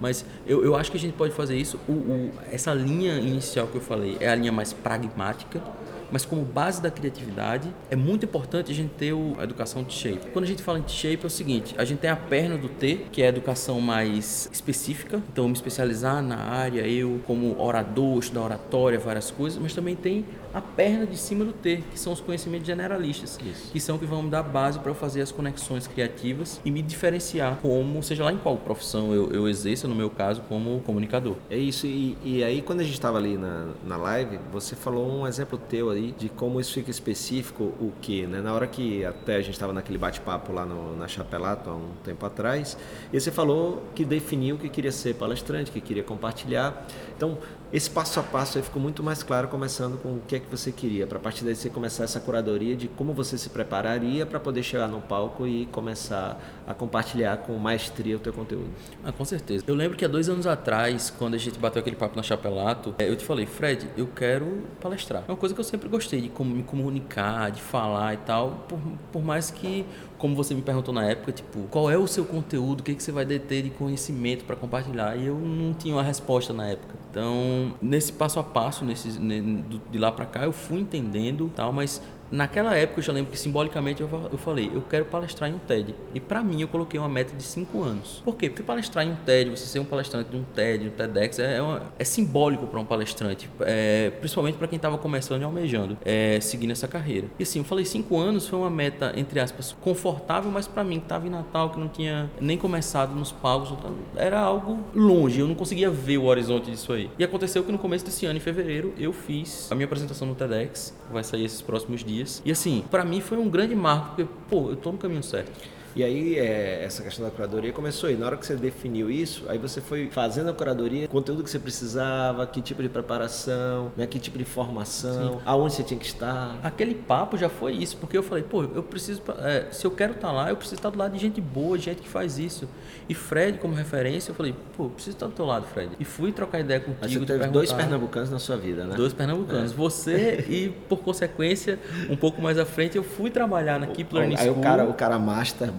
Mas 0.00 0.24
eu, 0.46 0.64
eu 0.64 0.76
acho 0.76 0.90
que 0.90 0.96
a 0.96 1.00
gente 1.00 1.14
pode 1.14 1.32
fazer 1.32 1.56
isso. 1.56 1.78
O, 1.88 1.92
o, 1.92 2.32
essa 2.50 2.72
linha 2.74 3.18
inicial 3.18 3.66
que 3.66 3.76
eu 3.76 3.80
falei 3.80 4.16
é 4.20 4.28
a 4.28 4.34
linha 4.34 4.52
mais 4.52 4.72
pragmática, 4.72 5.62
mas 6.10 6.24
como 6.24 6.42
base 6.42 6.80
da 6.80 6.90
criatividade, 6.90 7.72
é 7.90 7.96
muito 7.96 8.24
importante 8.24 8.70
a 8.70 8.74
gente 8.74 8.90
ter 8.90 9.12
o, 9.12 9.36
a 9.38 9.44
educação 9.44 9.82
de 9.82 9.92
shape. 9.92 10.30
Quando 10.32 10.44
a 10.44 10.48
gente 10.48 10.62
fala 10.62 10.78
em 10.78 10.88
shape 10.88 11.24
é 11.24 11.26
o 11.26 11.30
seguinte, 11.30 11.74
a 11.78 11.84
gente 11.84 11.98
tem 11.98 12.10
a 12.10 12.16
perna 12.16 12.56
do 12.56 12.68
T, 12.68 13.06
que 13.12 13.22
é 13.22 13.26
a 13.26 13.28
educação 13.28 13.80
mais 13.80 14.48
específica, 14.52 15.22
então 15.32 15.46
me 15.48 15.54
especializar 15.54 16.22
na 16.22 16.36
área, 16.36 16.86
eu 16.86 17.20
como 17.26 17.60
orador, 17.60 18.18
estudar 18.18 18.42
oratória, 18.42 18.98
várias 18.98 19.30
coisas, 19.30 19.60
mas 19.60 19.74
também 19.74 19.96
tem 19.96 20.24
a 20.56 20.60
perna 20.60 21.06
de 21.06 21.18
cima 21.18 21.44
do 21.44 21.52
T, 21.52 21.82
que 21.90 21.98
são 21.98 22.12
os 22.12 22.20
conhecimentos 22.20 22.66
generalistas, 22.66 23.38
Isso. 23.44 23.70
que 23.72 23.78
são 23.78 23.98
que 23.98 24.06
vão 24.06 24.22
me 24.22 24.30
dar 24.30 24.42
base 24.42 24.78
para 24.78 24.90
eu 24.90 24.94
fazer 24.94 25.20
as 25.20 25.30
conexões 25.30 25.86
criativas 25.86 26.60
e 26.64 26.70
me 26.70 26.80
diferenciar 26.80 27.58
como, 27.60 28.02
seja 28.02 28.24
lá 28.24 28.32
em 28.32 28.38
qual 28.38 28.56
profissão 28.56 29.12
eu, 29.12 29.30
eu 29.32 29.48
exerça, 29.48 29.86
no 29.86 29.94
meu 29.94 30.08
caso, 30.08 30.42
como 30.48 30.80
comunicador. 30.80 31.36
É 31.50 31.58
isso, 31.58 31.86
e, 31.86 32.16
e 32.24 32.42
aí 32.42 32.62
quando 32.62 32.80
a 32.80 32.84
gente 32.84 32.94
estava 32.94 33.18
ali 33.18 33.36
na, 33.36 33.68
na 33.84 33.96
live, 33.96 34.38
você 34.50 34.74
falou 34.74 35.20
um 35.20 35.26
exemplo 35.26 35.58
teu 35.58 35.90
aí 35.96 36.12
de 36.12 36.28
como 36.28 36.60
isso 36.60 36.74
fica 36.74 36.90
específico, 36.90 37.64
o 37.64 37.92
que, 38.00 38.26
né? 38.26 38.40
Na 38.40 38.54
hora 38.54 38.66
que 38.66 39.04
até 39.04 39.36
a 39.36 39.40
gente 39.40 39.54
estava 39.54 39.72
naquele 39.72 39.98
bate-papo 39.98 40.52
lá 40.52 40.64
no, 40.64 40.96
na 40.96 41.08
Chapelato 41.08 41.70
há 41.70 41.74
um 41.74 41.90
tempo 42.04 42.24
atrás, 42.24 42.76
e 43.12 43.20
você 43.20 43.30
falou 43.30 43.82
que 43.94 44.04
definiu 44.04 44.56
que 44.58 44.68
queria 44.68 44.92
ser 44.92 45.14
palestrante, 45.14 45.70
que 45.70 45.80
queria 45.80 46.02
compartilhar. 46.02 46.86
Então, 47.16 47.38
esse 47.72 47.90
passo 47.90 48.20
a 48.20 48.22
passo 48.22 48.58
aí 48.58 48.64
ficou 48.64 48.80
muito 48.80 49.02
mais 49.02 49.22
claro, 49.22 49.48
começando 49.48 50.00
com 50.00 50.10
o 50.10 50.20
que 50.26 50.36
é 50.36 50.38
que 50.38 50.48
você 50.48 50.70
queria, 50.70 51.06
para 51.06 51.18
a 51.18 51.20
partir 51.20 51.44
daí 51.44 51.54
você 51.54 51.68
começar 51.68 52.04
essa 52.04 52.20
curadoria 52.20 52.76
de 52.76 52.86
como 52.86 53.12
você 53.12 53.36
se 53.36 53.50
prepararia 53.50 54.24
para 54.24 54.38
poder 54.38 54.62
chegar 54.62 54.86
no 54.86 55.00
palco 55.00 55.46
e 55.46 55.66
começar 55.66 56.40
a 56.66 56.72
compartilhar 56.72 57.38
com 57.38 57.56
maestria 57.58 58.16
o 58.16 58.20
teu 58.20 58.32
conteúdo. 58.32 58.68
Ah, 59.04 59.10
com 59.10 59.24
certeza. 59.24 59.64
Eu 59.66 59.74
lembro 59.74 59.96
que 59.96 60.04
há 60.04 60.08
dois 60.08 60.28
anos 60.28 60.46
atrás, 60.46 61.12
quando 61.18 61.34
a 61.34 61.38
gente 61.38 61.58
bateu 61.58 61.80
aquele 61.80 61.96
papo 61.96 62.16
na 62.16 62.22
Chapelato, 62.22 62.94
é, 62.98 63.08
eu 63.08 63.16
te 63.16 63.24
falei, 63.24 63.46
Fred, 63.46 63.88
eu 63.96 64.06
quero 64.06 64.62
palestrar. 64.80 65.24
É 65.26 65.30
uma 65.30 65.36
coisa 65.36 65.54
que 65.54 65.60
eu 65.60 65.64
sempre 65.64 65.85
gostei, 65.88 66.20
de 66.20 66.44
me 66.44 66.62
comunicar, 66.62 67.50
de 67.50 67.60
falar 67.60 68.14
e 68.14 68.16
tal, 68.18 68.64
por, 68.68 68.78
por 69.12 69.22
mais 69.22 69.50
que 69.50 69.84
como 70.18 70.34
você 70.34 70.54
me 70.54 70.62
perguntou 70.62 70.94
na 70.94 71.04
época, 71.04 71.32
tipo, 71.32 71.60
qual 71.70 71.90
é 71.90 71.96
o 71.96 72.06
seu 72.06 72.24
conteúdo, 72.24 72.80
o 72.80 72.82
que, 72.82 72.94
que 72.94 73.02
você 73.02 73.12
vai 73.12 73.24
deter 73.24 73.62
de 73.62 73.70
conhecimento 73.70 74.44
para 74.44 74.56
compartilhar? 74.56 75.16
E 75.16 75.26
eu 75.26 75.34
não 75.38 75.74
tinha 75.74 75.94
uma 75.94 76.02
resposta 76.02 76.52
na 76.52 76.68
época. 76.68 76.94
Então, 77.10 77.74
nesse 77.80 78.12
passo 78.12 78.38
a 78.38 78.42
passo, 78.42 78.84
nesse, 78.84 79.10
de 79.10 79.98
lá 79.98 80.10
para 80.10 80.26
cá, 80.26 80.44
eu 80.44 80.52
fui 80.52 80.80
entendendo 80.80 81.50
tal, 81.54 81.72
mas 81.72 82.02
naquela 82.30 82.74
época 82.76 83.00
eu 83.00 83.04
já 83.04 83.12
lembro 83.12 83.32
que 83.32 83.38
simbolicamente 83.38 84.00
eu, 84.00 84.08
eu 84.30 84.38
falei, 84.38 84.70
eu 84.72 84.82
quero 84.82 85.04
palestrar 85.04 85.50
em 85.50 85.54
um 85.54 85.58
TED. 85.58 85.94
E 86.14 86.20
para 86.20 86.42
mim 86.42 86.60
eu 86.60 86.68
coloquei 86.68 86.98
uma 86.98 87.08
meta 87.08 87.34
de 87.34 87.42
cinco 87.42 87.82
anos. 87.82 88.22
Por 88.24 88.36
quê? 88.36 88.48
Porque 88.48 88.62
palestrar 88.62 89.06
em 89.06 89.12
um 89.12 89.16
TED, 89.16 89.50
você 89.50 89.66
ser 89.66 89.78
um 89.78 89.84
palestrante 89.84 90.30
de 90.30 90.36
um 90.36 90.42
TED, 90.42 90.88
um 90.88 90.90
TEDx, 90.90 91.38
é, 91.38 91.60
uma, 91.60 91.82
é 91.98 92.04
simbólico 92.04 92.66
para 92.66 92.80
um 92.80 92.84
palestrante, 92.84 93.48
é, 93.60 94.10
principalmente 94.20 94.56
para 94.56 94.68
quem 94.68 94.76
estava 94.76 94.98
começando 94.98 95.42
e 95.42 95.44
almejando, 95.44 95.96
é, 96.04 96.38
seguindo 96.40 96.70
essa 96.70 96.88
carreira. 96.88 97.26
E 97.38 97.42
assim, 97.42 97.58
eu 97.60 97.64
falei 97.64 97.84
cinco 97.84 98.18
anos 98.18 98.48
foi 98.48 98.58
uma 98.58 98.70
meta, 98.70 99.12
entre 99.16 99.40
aspas, 99.40 99.76
confortável, 99.80 100.50
mas 100.50 100.66
para 100.66 100.84
mim 100.84 100.98
que 100.98 101.04
estava 101.04 101.26
em 101.26 101.30
Natal, 101.30 101.70
que 101.70 101.78
não 101.78 101.88
tinha 101.88 102.30
nem 102.40 102.58
começado 102.58 103.14
nos 103.14 103.32
palcos, 103.32 103.72
era 104.16 104.40
algo 104.40 104.80
longe, 104.94 105.40
eu 105.40 105.48
não 105.48 105.54
conseguia 105.54 105.90
ver 105.90 106.18
o 106.18 106.24
horizonte 106.24 106.70
disso 106.70 106.92
aí. 106.92 107.10
E 107.18 107.24
aconteceu 107.24 107.62
que 107.64 107.72
no 107.72 107.78
começo 107.78 108.04
desse 108.04 108.26
ano, 108.26 108.36
em 108.36 108.40
fevereiro, 108.40 108.92
eu 108.98 109.12
fiz 109.12 109.70
a 109.70 109.74
minha 109.74 109.86
apresentação 109.86 110.26
no 110.26 110.34
TEDx, 110.34 110.94
vai 111.10 111.22
sair 111.22 111.44
esses 111.44 111.62
próximos 111.62 112.04
dias. 112.04 112.15
E 112.44 112.50
assim, 112.50 112.84
para 112.90 113.04
mim 113.04 113.20
foi 113.20 113.38
um 113.38 113.48
grande 113.48 113.74
marco, 113.74 114.16
porque, 114.16 114.26
pô, 114.48 114.70
eu 114.70 114.76
tô 114.76 114.92
no 114.92 114.98
caminho 114.98 115.22
certo. 115.22 115.50
E 115.96 116.04
aí, 116.04 116.38
é, 116.38 116.84
essa 116.84 117.02
questão 117.02 117.24
da 117.24 117.30
curadoria 117.30 117.72
começou 117.72 118.10
aí. 118.10 118.16
Na 118.18 118.26
hora 118.26 118.36
que 118.36 118.44
você 118.44 118.54
definiu 118.54 119.10
isso, 119.10 119.46
aí 119.48 119.56
você 119.56 119.80
foi 119.80 120.10
fazendo 120.10 120.50
a 120.50 120.52
curadoria, 120.52 121.08
conteúdo 121.08 121.42
que 121.42 121.48
você 121.48 121.58
precisava, 121.58 122.46
que 122.46 122.60
tipo 122.60 122.82
de 122.82 122.88
preparação, 122.90 123.90
né, 123.96 124.06
que 124.06 124.18
tipo 124.18 124.36
de 124.36 124.44
formação, 124.44 125.38
Sim. 125.38 125.40
aonde 125.46 125.72
você 125.72 125.82
tinha 125.82 125.98
que 125.98 126.04
estar. 126.04 126.54
Aquele 126.62 126.94
papo 126.94 127.38
já 127.38 127.48
foi 127.48 127.72
isso, 127.72 127.96
porque 127.96 128.14
eu 128.14 128.22
falei, 128.22 128.44
pô, 128.44 128.62
eu 128.62 128.82
preciso, 128.82 129.22
é, 129.38 129.68
se 129.70 129.86
eu 129.86 129.90
quero 129.90 130.12
estar 130.12 130.30
lá, 130.32 130.50
eu 130.50 130.56
preciso 130.56 130.76
estar 130.76 130.90
do 130.90 130.98
lado 130.98 131.14
de 131.14 131.18
gente 131.18 131.40
boa, 131.40 131.78
gente 131.78 132.02
que 132.02 132.08
faz 132.08 132.38
isso. 132.38 132.68
E 133.08 133.14
Fred, 133.14 133.56
como 133.58 133.74
referência, 133.74 134.32
eu 134.32 134.34
falei, 134.34 134.54
pô, 134.76 134.84
eu 134.84 134.90
preciso 134.90 135.16
estar 135.16 135.26
do 135.26 135.32
teu 135.32 135.46
lado, 135.46 135.64
Fred. 135.64 135.92
E 135.98 136.04
fui 136.04 136.30
trocar 136.30 136.60
ideia 136.60 136.78
contigo. 136.78 136.98
Mas 137.00 137.12
você 137.12 137.24
teve 137.24 137.46
dois 137.46 137.72
pernambucanos 137.72 138.28
na 138.28 138.38
sua 138.38 138.58
vida, 138.58 138.84
né? 138.84 138.96
Dois 138.96 139.14
pernambucanos. 139.14 139.72
É. 139.72 139.74
Você 139.74 140.44
e, 140.50 140.68
por 140.88 140.98
consequência, 140.98 141.78
um 142.10 142.16
pouco 142.16 142.42
mais 142.42 142.58
à 142.58 142.66
frente, 142.66 142.98
eu 142.98 143.02
fui 143.02 143.30
trabalhar 143.30 143.80
na 143.80 143.86
Keep 143.86 144.14
Learning 144.14 144.36
School. 144.36 144.52
Aí 144.54 144.58
o 144.58 144.60
cara, 144.60 144.84
o 144.84 144.92
cara 144.92 145.18
master, 145.18 145.72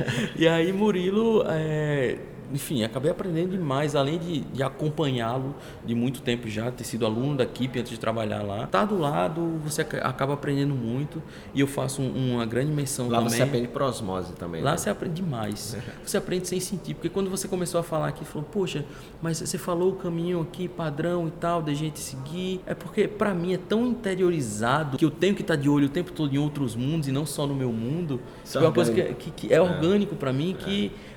E 0.36 0.46
aí 0.48 0.72
Murilo 0.72 1.44
é, 1.46 2.18
enfim, 2.52 2.82
acabei 2.84 3.10
aprendendo 3.10 3.50
demais, 3.50 3.94
além 3.94 4.18
de, 4.18 4.40
de 4.40 4.62
acompanhá-lo 4.62 5.54
de 5.84 5.94
muito 5.94 6.20
tempo 6.22 6.48
já, 6.48 6.70
ter 6.70 6.84
sido 6.84 7.04
aluno 7.04 7.36
da 7.36 7.44
equipe 7.44 7.78
antes 7.78 7.90
de 7.90 7.98
trabalhar 7.98 8.42
lá. 8.42 8.66
Tá 8.66 8.84
do 8.84 8.98
lado, 8.98 9.60
você 9.64 9.82
acaba 9.82 10.34
aprendendo 10.34 10.74
muito 10.74 11.22
e 11.54 11.60
eu 11.60 11.66
faço 11.66 12.02
um, 12.02 12.34
uma 12.34 12.46
grande 12.46 12.72
menção 12.72 13.08
lá 13.08 13.18
também. 13.18 13.30
Lá 13.30 13.36
você 13.36 13.42
aprende 13.42 13.68
por 13.68 13.82
osmose 13.82 14.32
também. 14.34 14.62
Lá 14.62 14.72
né? 14.72 14.76
você 14.76 14.90
aprende 14.90 15.14
demais. 15.16 15.76
Você 16.06 16.16
aprende 16.16 16.46
sem 16.46 16.60
sentir, 16.60 16.94
porque 16.94 17.08
quando 17.08 17.28
você 17.28 17.48
começou 17.48 17.80
a 17.80 17.82
falar 17.82 18.08
aqui, 18.08 18.24
falou, 18.24 18.46
poxa, 18.50 18.84
mas 19.20 19.40
você 19.40 19.58
falou 19.58 19.92
o 19.92 19.96
caminho 19.96 20.40
aqui 20.40 20.68
padrão 20.68 21.26
e 21.26 21.30
tal, 21.32 21.60
da 21.60 21.74
gente 21.74 21.98
seguir. 21.98 22.60
É 22.66 22.74
porque 22.74 23.08
para 23.08 23.34
mim 23.34 23.54
é 23.54 23.58
tão 23.58 23.86
interiorizado 23.86 24.96
que 24.96 25.04
eu 25.04 25.10
tenho 25.10 25.34
que 25.34 25.42
estar 25.42 25.56
tá 25.56 25.60
de 25.60 25.68
olho 25.68 25.86
o 25.86 25.88
tempo 25.88 26.12
todo 26.12 26.34
em 26.34 26.38
outros 26.38 26.76
mundos 26.76 27.08
e 27.08 27.12
não 27.12 27.26
só 27.26 27.46
no 27.46 27.54
meu 27.54 27.72
mundo. 27.72 28.20
Isso 28.44 28.58
é 28.58 28.60
uma 28.60 28.72
coisa 28.72 28.92
que, 28.92 29.14
que, 29.14 29.30
que 29.30 29.54
é 29.54 29.60
orgânico 29.60 30.14
para 30.14 30.32
mim, 30.32 30.56
é. 30.60 30.62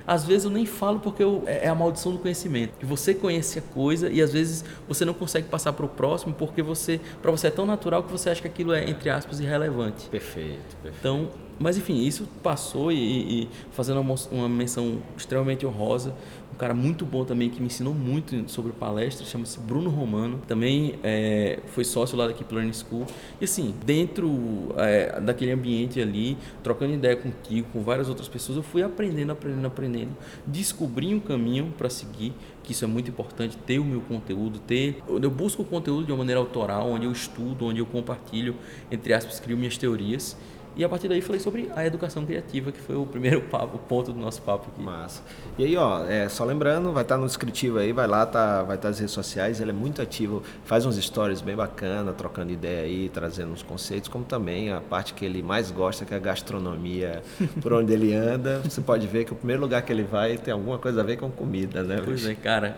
Às 0.06 0.24
vezes 0.24 0.44
eu 0.44 0.50
nem 0.50 0.66
falo 0.66 1.00
porque 1.00 1.22
eu, 1.22 1.42
é, 1.46 1.66
é 1.66 1.68
a 1.68 1.74
maldição 1.74 2.12
do 2.12 2.18
conhecimento. 2.18 2.78
Que 2.78 2.86
você 2.86 3.14
conhece 3.14 3.58
a 3.58 3.62
coisa 3.62 4.08
e 4.10 4.20
às 4.20 4.32
vezes 4.32 4.64
você 4.88 5.04
não 5.04 5.14
consegue 5.14 5.48
passar 5.48 5.72
para 5.72 5.86
o 5.86 5.88
próximo 5.88 6.34
porque 6.34 6.62
você, 6.62 7.00
para 7.20 7.30
você 7.30 7.48
é 7.48 7.50
tão 7.50 7.66
natural 7.66 8.02
que 8.02 8.10
você 8.12 8.30
acha 8.30 8.40
que 8.40 8.48
aquilo 8.48 8.72
é 8.72 8.88
entre 8.88 9.10
aspas 9.10 9.40
irrelevante. 9.40 10.08
Perfeito. 10.08 10.76
perfeito. 10.82 10.96
Então, 10.98 11.28
mas 11.58 11.76
enfim, 11.76 12.02
isso 12.02 12.26
passou 12.42 12.90
e, 12.90 13.42
e 13.42 13.48
fazendo 13.72 14.00
uma, 14.00 14.14
uma 14.32 14.48
menção 14.48 15.02
extremamente 15.16 15.66
honrosa 15.66 16.14
cara 16.60 16.74
muito 16.74 17.06
bom 17.06 17.24
também 17.24 17.48
que 17.48 17.58
me 17.58 17.68
ensinou 17.68 17.94
muito 17.94 18.50
sobre 18.50 18.70
palestra, 18.72 19.24
chama-se 19.24 19.58
Bruno 19.58 19.88
Romano. 19.88 20.42
Também 20.46 20.96
é, 21.02 21.58
foi 21.68 21.84
sócio 21.84 22.18
lá 22.18 22.26
da 22.26 22.34
Keep 22.34 22.54
Learning 22.54 22.74
School. 22.74 23.06
E 23.40 23.44
assim, 23.44 23.74
dentro 23.86 24.74
é, 24.76 25.18
daquele 25.22 25.52
ambiente 25.52 25.98
ali, 25.98 26.36
trocando 26.62 26.92
ideia 26.92 27.16
contigo, 27.16 27.66
com 27.72 27.82
várias 27.82 28.10
outras 28.10 28.28
pessoas, 28.28 28.58
eu 28.58 28.62
fui 28.62 28.82
aprendendo, 28.82 29.32
aprendendo, 29.32 29.66
aprendendo. 29.66 30.10
Descobri 30.46 31.14
um 31.14 31.20
caminho 31.20 31.72
para 31.78 31.88
seguir, 31.88 32.34
que 32.62 32.72
isso 32.72 32.84
é 32.84 32.88
muito 32.88 33.08
importante, 33.08 33.56
ter 33.56 33.78
o 33.78 33.84
meu 33.84 34.02
conteúdo, 34.02 34.58
ter... 34.58 35.02
Eu 35.08 35.30
busco 35.30 35.62
o 35.62 35.64
conteúdo 35.64 36.04
de 36.04 36.12
uma 36.12 36.18
maneira 36.18 36.40
autoral, 36.40 36.90
onde 36.90 37.06
eu 37.06 37.12
estudo, 37.12 37.64
onde 37.64 37.80
eu 37.80 37.86
compartilho, 37.86 38.54
entre 38.90 39.14
aspas, 39.14 39.40
crio 39.40 39.56
minhas 39.56 39.78
teorias. 39.78 40.36
E 40.76 40.84
a 40.84 40.88
partir 40.88 41.08
daí 41.08 41.20
falei 41.20 41.40
sobre 41.40 41.70
a 41.74 41.84
educação 41.84 42.24
criativa, 42.24 42.70
que 42.72 42.80
foi 42.80 42.96
o 42.96 43.04
primeiro 43.04 43.42
papo, 43.50 43.76
o 43.76 43.78
ponto 43.78 44.12
do 44.12 44.20
nosso 44.20 44.40
papo 44.42 44.68
aqui. 44.72 44.80
Massa. 44.80 45.22
E 45.58 45.64
aí, 45.64 45.76
ó, 45.76 46.04
é, 46.04 46.28
só 46.28 46.44
lembrando, 46.44 46.92
vai 46.92 47.02
estar 47.02 47.16
no 47.16 47.26
descritivo 47.26 47.78
aí, 47.78 47.92
vai 47.92 48.06
lá, 48.06 48.24
tá, 48.24 48.62
vai 48.62 48.76
estar 48.76 48.88
nas 48.88 48.98
redes 48.98 49.14
sociais, 49.14 49.60
ele 49.60 49.70
é 49.70 49.74
muito 49.74 50.00
ativo, 50.00 50.42
faz 50.64 50.86
uns 50.86 50.96
stories 50.96 51.40
bem 51.40 51.56
bacana, 51.56 52.12
trocando 52.12 52.52
ideia 52.52 52.82
aí, 52.82 53.08
trazendo 53.08 53.52
uns 53.52 53.62
conceitos, 53.62 54.08
como 54.08 54.24
também 54.24 54.72
a 54.72 54.80
parte 54.80 55.14
que 55.14 55.24
ele 55.24 55.42
mais 55.42 55.70
gosta, 55.70 56.04
que 56.04 56.14
é 56.14 56.16
a 56.16 56.20
gastronomia, 56.20 57.22
por 57.60 57.72
onde 57.72 57.92
ele 57.92 58.14
anda. 58.14 58.60
Você 58.60 58.80
pode 58.80 59.06
ver 59.06 59.24
que 59.24 59.32
o 59.32 59.36
primeiro 59.36 59.60
lugar 59.62 59.82
que 59.82 59.92
ele 59.92 60.04
vai 60.04 60.38
tem 60.38 60.52
alguma 60.52 60.78
coisa 60.78 61.00
a 61.00 61.04
ver 61.04 61.16
com 61.16 61.30
comida, 61.30 61.82
né? 61.82 62.00
Pois 62.04 62.26
é, 62.26 62.34
cara. 62.34 62.76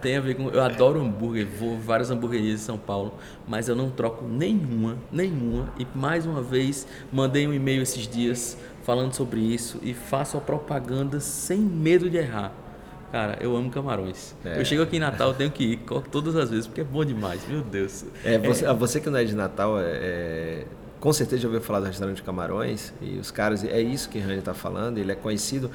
tem 0.00 0.16
a 0.16 0.20
ver 0.20 0.34
com. 0.34 0.48
Eu 0.48 0.62
adoro 0.62 1.00
hambúrguer, 1.00 1.46
vou 1.46 1.78
várias 1.78 2.10
hamburguerias 2.10 2.60
em 2.60 2.64
São 2.64 2.78
Paulo, 2.78 3.14
mas 3.46 3.68
eu 3.68 3.76
não 3.76 3.90
troco 3.90 4.26
nenhuma, 4.26 4.96
nenhuma. 5.10 5.72
E 5.78 5.86
mais 5.94 6.26
uma 6.26 6.42
vez 6.42 6.86
Mandei 7.12 7.46
um 7.46 7.52
e-mail 7.52 7.82
esses 7.82 8.06
dias 8.06 8.56
falando 8.82 9.14
sobre 9.14 9.40
isso 9.40 9.78
e 9.82 9.94
faço 9.94 10.36
a 10.36 10.40
propaganda 10.40 11.20
sem 11.20 11.58
medo 11.58 12.08
de 12.08 12.16
errar. 12.16 12.52
Cara, 13.12 13.38
eu 13.40 13.56
amo 13.56 13.70
camarões. 13.70 14.34
É. 14.44 14.60
Eu 14.60 14.64
chego 14.64 14.82
aqui 14.82 14.96
em 14.96 15.00
Natal, 15.00 15.28
eu 15.28 15.34
tenho 15.34 15.50
que 15.50 15.64
ir 15.64 15.80
todas 16.12 16.36
as 16.36 16.48
vezes, 16.48 16.66
porque 16.66 16.80
é 16.80 16.84
bom 16.84 17.04
demais, 17.04 17.40
meu 17.48 17.60
Deus. 17.60 18.04
É, 18.24 18.38
você, 18.38 18.64
é. 18.64 18.72
você 18.72 19.00
que 19.00 19.10
não 19.10 19.18
é 19.18 19.24
de 19.24 19.34
Natal, 19.34 19.80
é, 19.80 19.84
é, 19.84 20.64
com 21.00 21.12
certeza 21.12 21.42
já 21.42 21.48
ouviu 21.48 21.60
falar 21.60 21.80
do 21.80 21.86
restaurante 21.86 22.18
de 22.18 22.22
camarões, 22.22 22.92
e 23.02 23.18
os 23.18 23.32
caras, 23.32 23.64
é 23.64 23.80
isso 23.80 24.08
que 24.08 24.18
o 24.18 24.22
Rani 24.22 24.38
está 24.38 24.54
falando, 24.54 24.98
ele 24.98 25.10
é 25.10 25.16
conhecido. 25.16 25.70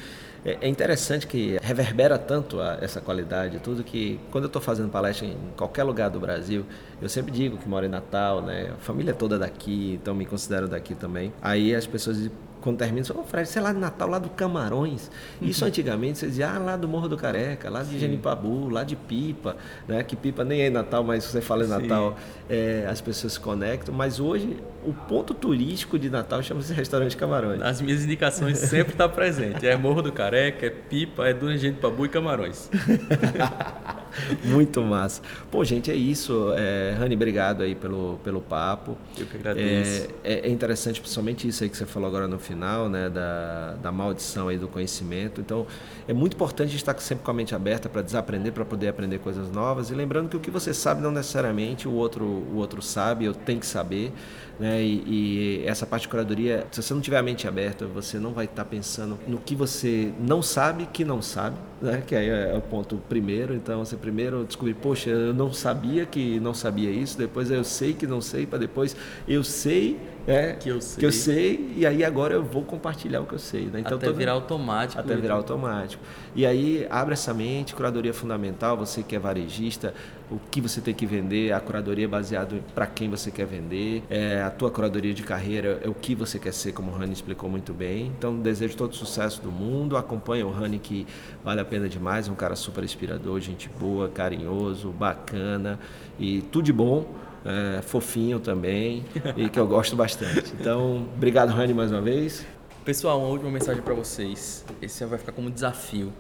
É, 0.46 0.58
é 0.62 0.68
interessante 0.70 1.26
que 1.26 1.58
reverbera 1.62 2.20
tanto 2.20 2.62
a, 2.62 2.78
essa 2.80 3.02
qualidade, 3.02 3.60
tudo 3.60 3.84
que 3.84 4.20
quando 4.32 4.44
eu 4.44 4.48
estou 4.48 4.62
fazendo 4.62 4.90
palestra 4.90 5.26
em 5.26 5.36
qualquer 5.58 5.84
lugar 5.84 6.10
do 6.10 6.20
Brasil, 6.20 6.64
eu 7.02 7.10
sempre 7.10 7.32
digo 7.32 7.58
que 7.58 7.68
moro 7.68 7.86
em 7.86 7.90
Natal, 7.90 8.42
né? 8.42 8.72
A 8.72 8.78
família 8.78 9.14
toda 9.14 9.40
daqui, 9.40 10.00
então 10.02 10.14
me 10.14 10.26
considero 10.26 10.68
daqui 10.68 10.94
também. 10.94 11.34
Aí 11.42 11.74
as 11.74 11.88
pessoas 11.88 12.18
dizem, 12.18 12.32
quando 12.66 12.80
termina, 12.80 13.04
você 13.04 13.14
fala, 13.14 13.26
Fred, 13.28 13.48
você 13.48 13.60
é 13.60 13.62
lá 13.62 13.72
de 13.72 13.78
Natal, 13.78 14.10
lá 14.10 14.18
do 14.18 14.28
Camarões. 14.28 15.12
Isso 15.40 15.64
uhum. 15.64 15.68
antigamente 15.68 16.18
você 16.18 16.26
dizia, 16.26 16.50
ah, 16.50 16.58
lá 16.58 16.76
do 16.76 16.88
Morro 16.88 17.08
do 17.08 17.16
Careca, 17.16 17.70
lá 17.70 17.84
de 17.84 18.00
Genipabu, 18.00 18.70
lá 18.70 18.84
de 18.84 18.96
Pipa, 18.96 19.56
né? 19.88 20.02
Que 20.02 20.16
Pipa 20.16 20.44
nem 20.44 20.62
é 20.62 20.70
Natal, 20.72 21.04
mas 21.04 21.24
você 21.24 21.42
fala 21.42 21.64
em 21.64 21.68
Natal, 21.68 22.16
é, 22.50 22.88
as 22.90 23.00
pessoas 23.02 23.34
se 23.34 23.40
conectam. 23.40 23.94
Mas 23.94 24.20
hoje, 24.20 24.58
o 24.84 24.92
ponto 24.92 25.36
turístico 25.36 26.00
de 26.00 26.10
Natal 26.10 26.42
chama-se 26.42 26.74
Restaurante 26.74 27.16
Camarões. 27.16 27.62
As 27.62 27.80
minhas 27.82 28.04
indicações 28.04 28.58
sempre 28.58 28.94
está 28.94 29.08
presente. 29.08 29.68
É 29.68 29.78
Morro 29.78 30.02
do 30.02 30.12
Careca, 30.12 30.66
é 30.66 30.72
Pipa, 30.72 31.28
é 31.28 31.36
Duna 31.36 31.56
Genipabu 31.60 32.08
e 32.08 32.10
Camarões. 32.10 32.68
Muito 34.44 34.82
massa. 34.82 35.22
Pô, 35.52 35.64
gente, 35.64 35.92
é 35.92 35.96
isso. 35.96 36.54
É, 36.58 36.96
Rani, 36.98 37.16
obrigado 37.16 37.64
aí 37.64 37.76
pelo, 37.76 38.20
pelo 38.24 38.42
papo. 38.42 38.98
Eu 39.18 39.26
que 39.26 39.38
agradeço. 39.38 40.08
É, 40.24 40.34
é, 40.34 40.48
é, 40.48 40.50
interessante, 40.50 41.02
principalmente 41.02 41.48
isso 41.48 41.64
aí 41.64 41.70
que 41.70 41.78
você 41.78 41.86
falou 41.86 42.08
agora 42.08 42.28
no 42.28 42.40
final, 42.40 42.55
né? 42.90 43.10
Da, 43.10 43.76
da 43.82 43.92
maldição 43.92 44.48
aí 44.48 44.58
do 44.58 44.68
conhecimento. 44.68 45.42
Então, 45.42 45.68
é 46.08 46.14
muito 46.14 46.34
importante 46.36 46.68
a 46.68 46.72
gente 46.72 46.80
estar 46.80 46.98
sempre 47.00 47.24
com 47.24 47.32
a 47.32 47.34
mente 47.34 47.54
aberta 47.54 47.90
para 47.90 48.02
desaprender, 48.02 48.54
para 48.54 48.66
poder 48.66 48.88
aprender 48.88 49.20
coisas 49.20 49.52
novas. 49.52 49.90
E 49.90 49.94
lembrando 49.94 50.30
que 50.30 50.38
o 50.38 50.40
que 50.40 50.52
você 50.52 50.74
sabe 50.74 51.02
não 51.02 51.12
necessariamente 51.12 51.88
o 51.88 51.94
outro, 51.94 52.26
o 52.26 52.56
outro 52.56 52.82
sabe, 52.82 53.26
eu 53.26 53.34
tenho 53.34 53.60
que 53.60 53.68
saber. 53.68 54.14
Né? 54.60 54.82
E, 54.82 55.62
e, 55.64 55.64
essa 55.66 55.86
parte 55.86 56.04
de 56.04 56.08
curadoria, 56.10 56.66
se 56.72 56.82
você 56.82 56.94
não 56.94 57.02
tiver 57.02 57.18
a 57.18 57.24
mente 57.24 57.48
aberta, 57.48 57.86
você 57.86 58.18
não 58.18 58.32
vai 58.32 58.46
estar 58.46 58.66
pensando 58.66 59.20
no 59.28 59.38
que 59.38 59.56
você 59.56 60.14
não 60.20 60.42
sabe 60.42 60.88
que 60.92 61.04
não 61.04 61.22
sabe, 61.22 61.58
né? 61.82 62.04
que 62.06 62.16
aí 62.16 62.30
é 62.30 62.56
o 62.56 62.62
ponto 62.62 62.98
primeiro. 63.10 63.54
Então, 63.54 63.84
você 63.84 63.98
primeiro 63.98 64.46
descobrir, 64.46 64.76
poxa, 64.76 65.10
eu 65.10 65.34
não 65.34 65.52
sabia 65.52 66.06
que 66.06 66.40
não 66.40 66.54
sabia 66.54 66.90
isso, 66.90 67.18
depois 67.18 67.52
eu 67.52 67.64
sei 67.64 67.94
que 67.94 68.08
não 68.08 68.22
sei, 68.22 68.46
para 68.46 68.60
depois 68.60 68.96
eu 69.28 69.44
sei 69.44 70.00
é, 70.28 70.54
que 70.54 70.70
eu 70.70 70.82
sei. 70.82 71.00
Que 71.00 71.06
eu 71.06 71.12
sei, 71.12 71.74
e 71.78 71.86
aí 71.86 72.04
agora 72.04 72.34
eu 72.34 72.44
vou 72.44 72.64
compartilhar 72.64 73.22
o 73.22 73.26
que 73.26 73.34
eu 73.34 73.40
sei. 73.40 73.66
Né? 73.66 73.82
Então, 73.82 73.98
até 73.98 74.12
virar 74.12 74.32
automático. 74.32 75.00
Até 75.00 75.16
virar 75.16 75.36
automático. 75.36 76.02
E 76.36 76.46
aí 76.46 76.88
abre 76.90 77.14
essa 77.14 77.34
mente, 77.34 77.76
curadoria 77.76 78.14
fundamental, 78.14 78.76
você 78.76 79.04
que 79.04 79.16
é 79.16 79.20
varejista, 79.20 79.94
o 80.30 80.40
que 80.52 80.60
você 80.60 80.82
tem 80.82 80.94
que 80.94 81.06
vender, 81.06 81.52
a 81.52 81.60
curadoria 81.60 82.06
é 82.06 82.08
baseada 82.08 82.60
para 82.74 82.88
quem 82.88 83.10
você 83.10 83.30
quer 83.32 83.46
vender, 83.46 84.04
é, 84.10 84.42
a 84.42 84.50
tua 84.50 84.72
curadoria 84.72 85.14
de 85.14 85.24
carreira 85.24 85.80
é 85.84 85.90
o 85.90 85.94
que 85.94 86.16
você 86.16 86.40
quer 86.40 86.54
ser, 86.54 86.72
como 86.72 86.92
o 86.92 86.96
Rani 86.96 87.14
explicou 87.14 87.50
muito 87.50 87.74
bem. 87.74 88.12
Então 88.18 88.40
desejo 88.40 88.76
todo 88.76 88.92
o 88.92 88.96
sucesso 88.96 89.42
do 89.42 89.52
mundo, 89.52 89.98
acompanha 89.98 90.46
o 90.46 90.52
Rani 90.52 90.80
que 90.80 91.06
vale 91.44 91.62
a 91.62 91.66
pena 91.66 91.88
demais, 91.88 92.28
é 92.28 92.32
um 92.32 92.36
cara 92.36 92.56
super 92.56 92.84
inspirador, 92.84 93.40
gente 93.40 93.70
boa, 93.80 94.10
carinhoso, 94.10 94.90
bacana 94.92 95.80
e 96.20 96.42
tudo 96.42 96.66
de 96.66 96.74
bom 96.74 97.06
é, 97.46 97.82
fofinho 97.82 98.40
também 98.40 99.06
e 99.38 99.50
que 99.50 99.60
eu 99.60 99.68
gosto 99.68 99.96
bastante. 99.96 100.54
Então, 100.60 101.08
obrigado, 101.16 101.50
Rani, 101.50 101.74
mais 101.74 101.92
uma 101.92 102.02
vez. 102.02 102.46
Pessoal, 102.84 103.20
uma 103.20 103.30
última 103.30 103.52
mensagem 103.52 103.82
para 103.82 103.94
vocês. 103.94 104.66
Esse 104.82 105.06
vai 105.06 105.20
ficar 105.20 105.32
como 105.32 105.50
desafio. 105.50 106.12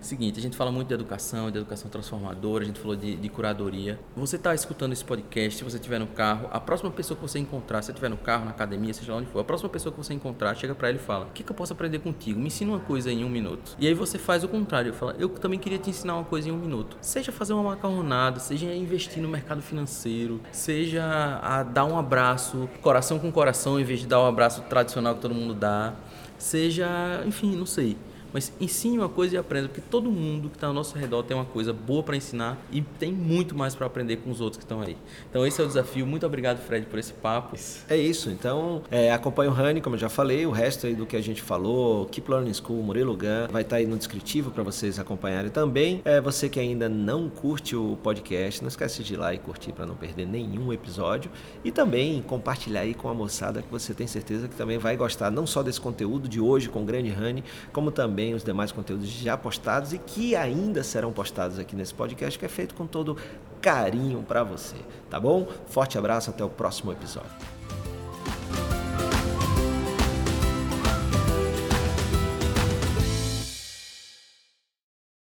Seguinte, 0.00 0.38
a 0.38 0.42
gente 0.42 0.56
fala 0.56 0.70
muito 0.70 0.88
de 0.88 0.94
educação, 0.94 1.50
de 1.50 1.58
educação 1.58 1.90
transformadora, 1.90 2.64
a 2.64 2.66
gente 2.66 2.78
falou 2.78 2.96
de, 2.96 3.16
de 3.16 3.28
curadoria. 3.28 3.98
Você 4.16 4.36
está 4.36 4.54
escutando 4.54 4.92
esse 4.92 5.04
podcast, 5.04 5.58
se 5.58 5.64
você 5.64 5.76
estiver 5.76 5.98
no 5.98 6.06
carro, 6.06 6.48
a 6.52 6.60
próxima 6.60 6.90
pessoa 6.90 7.16
que 7.16 7.22
você 7.22 7.38
encontrar, 7.38 7.82
se 7.82 7.86
você 7.86 7.92
estiver 7.92 8.08
no 8.08 8.16
carro, 8.16 8.44
na 8.44 8.52
academia, 8.52 8.94
seja 8.94 9.12
lá 9.12 9.18
onde 9.18 9.28
for, 9.28 9.40
a 9.40 9.44
próxima 9.44 9.68
pessoa 9.68 9.92
que 9.92 9.98
você 9.98 10.14
encontrar, 10.14 10.54
chega 10.54 10.74
para 10.74 10.88
ele 10.88 10.98
e 10.98 11.00
fala: 11.00 11.26
O 11.26 11.30
que, 11.30 11.42
que 11.42 11.50
eu 11.50 11.56
posso 11.56 11.72
aprender 11.72 11.98
contigo? 11.98 12.38
Me 12.38 12.46
ensina 12.46 12.72
uma 12.72 12.80
coisa 12.80 13.10
em 13.10 13.24
um 13.24 13.28
minuto. 13.28 13.76
E 13.78 13.86
aí 13.86 13.94
você 13.94 14.18
faz 14.18 14.44
o 14.44 14.48
contrário, 14.48 14.92
fala: 14.92 15.14
Eu 15.18 15.28
também 15.28 15.58
queria 15.58 15.78
te 15.78 15.90
ensinar 15.90 16.14
uma 16.14 16.24
coisa 16.24 16.48
em 16.48 16.52
um 16.52 16.58
minuto. 16.58 16.96
Seja 17.00 17.32
fazer 17.32 17.52
uma 17.52 17.62
macarronada, 17.62 18.38
seja 18.38 18.72
investir 18.74 19.22
no 19.22 19.28
mercado 19.28 19.62
financeiro, 19.62 20.40
seja 20.52 21.40
a 21.42 21.62
dar 21.62 21.84
um 21.84 21.98
abraço, 21.98 22.68
coração 22.80 23.18
com 23.18 23.30
coração, 23.32 23.78
em 23.80 23.84
vez 23.84 24.00
de 24.00 24.06
dar 24.06 24.20
um 24.20 24.26
abraço 24.26 24.62
tradicional 24.62 25.14
que 25.14 25.20
todo 25.20 25.34
mundo 25.34 25.54
dá, 25.54 25.94
seja, 26.38 27.22
enfim, 27.26 27.56
não 27.56 27.66
sei 27.66 27.96
mas 28.32 28.52
ensine 28.60 28.98
uma 28.98 29.08
coisa 29.08 29.36
e 29.36 29.38
aprenda, 29.38 29.68
porque 29.68 29.80
todo 29.80 30.10
mundo 30.10 30.48
que 30.48 30.56
está 30.56 30.66
ao 30.66 30.72
nosso 30.72 30.96
redor 30.96 31.22
tem 31.22 31.36
uma 31.36 31.44
coisa 31.44 31.72
boa 31.72 32.02
para 32.02 32.16
ensinar 32.16 32.58
e 32.70 32.80
tem 32.80 33.12
muito 33.12 33.56
mais 33.56 33.74
para 33.74 33.86
aprender 33.86 34.16
com 34.16 34.30
os 34.30 34.40
outros 34.40 34.58
que 34.58 34.64
estão 34.64 34.80
aí. 34.80 34.96
Então 35.30 35.46
esse 35.46 35.60
é 35.60 35.64
o 35.64 35.66
desafio. 35.66 36.06
Muito 36.06 36.26
obrigado, 36.26 36.58
Fred, 36.58 36.86
por 36.86 36.98
esse 36.98 37.12
papo. 37.12 37.56
É 37.88 37.96
isso. 37.96 38.30
Então 38.30 38.82
é, 38.90 39.12
acompanhe 39.12 39.50
o 39.50 39.52
Rani, 39.52 39.80
como 39.80 39.96
eu 39.96 40.00
já 40.00 40.08
falei, 40.08 40.46
o 40.46 40.50
resto 40.50 40.86
aí 40.86 40.94
do 40.94 41.06
que 41.06 41.16
a 41.16 41.22
gente 41.22 41.42
falou, 41.42 42.06
Keep 42.06 42.30
Learning 42.30 42.54
School, 42.54 42.82
Murilo 42.82 43.16
Gun, 43.16 43.48
vai 43.50 43.62
estar 43.62 43.76
tá 43.76 43.76
aí 43.76 43.86
no 43.86 43.96
descritivo 43.96 44.50
para 44.50 44.62
vocês 44.62 44.98
acompanharem 44.98 45.50
também. 45.50 46.02
É, 46.04 46.20
você 46.20 46.48
que 46.48 46.60
ainda 46.60 46.88
não 46.88 47.28
curte 47.28 47.74
o 47.74 47.96
podcast, 48.02 48.62
não 48.62 48.68
esquece 48.68 49.02
de 49.02 49.14
ir 49.14 49.16
lá 49.16 49.32
e 49.34 49.38
curtir 49.38 49.72
para 49.72 49.86
não 49.86 49.94
perder 49.94 50.26
nenhum 50.26 50.72
episódio 50.72 51.30
e 51.64 51.70
também 51.70 52.22
compartilhar 52.22 52.80
aí 52.80 52.94
com 52.94 53.08
a 53.08 53.14
moçada 53.14 53.62
que 53.62 53.70
você 53.70 53.94
tem 53.94 54.06
certeza 54.06 54.48
que 54.48 54.56
também 54.56 54.78
vai 54.78 54.96
gostar 54.96 55.30
não 55.30 55.46
só 55.46 55.62
desse 55.62 55.80
conteúdo 55.80 56.28
de 56.28 56.40
hoje 56.40 56.68
com 56.68 56.82
o 56.82 56.84
grande 56.84 57.10
Rani, 57.10 57.42
como 57.72 57.90
também 57.90 58.17
também 58.18 58.34
os 58.34 58.42
demais 58.42 58.72
conteúdos 58.72 59.08
já 59.08 59.36
postados 59.36 59.92
e 59.92 59.98
que 59.98 60.34
ainda 60.34 60.82
serão 60.82 61.12
postados 61.12 61.56
aqui 61.56 61.76
nesse 61.76 61.94
podcast, 61.94 62.36
que 62.36 62.44
é 62.44 62.48
feito 62.48 62.74
com 62.74 62.84
todo 62.84 63.16
carinho 63.62 64.24
para 64.24 64.42
você, 64.42 64.74
tá 65.08 65.20
bom? 65.20 65.46
Forte 65.68 65.96
abraço, 65.96 66.28
até 66.30 66.42
o 66.42 66.48
próximo 66.48 66.90
episódio. 66.90 67.30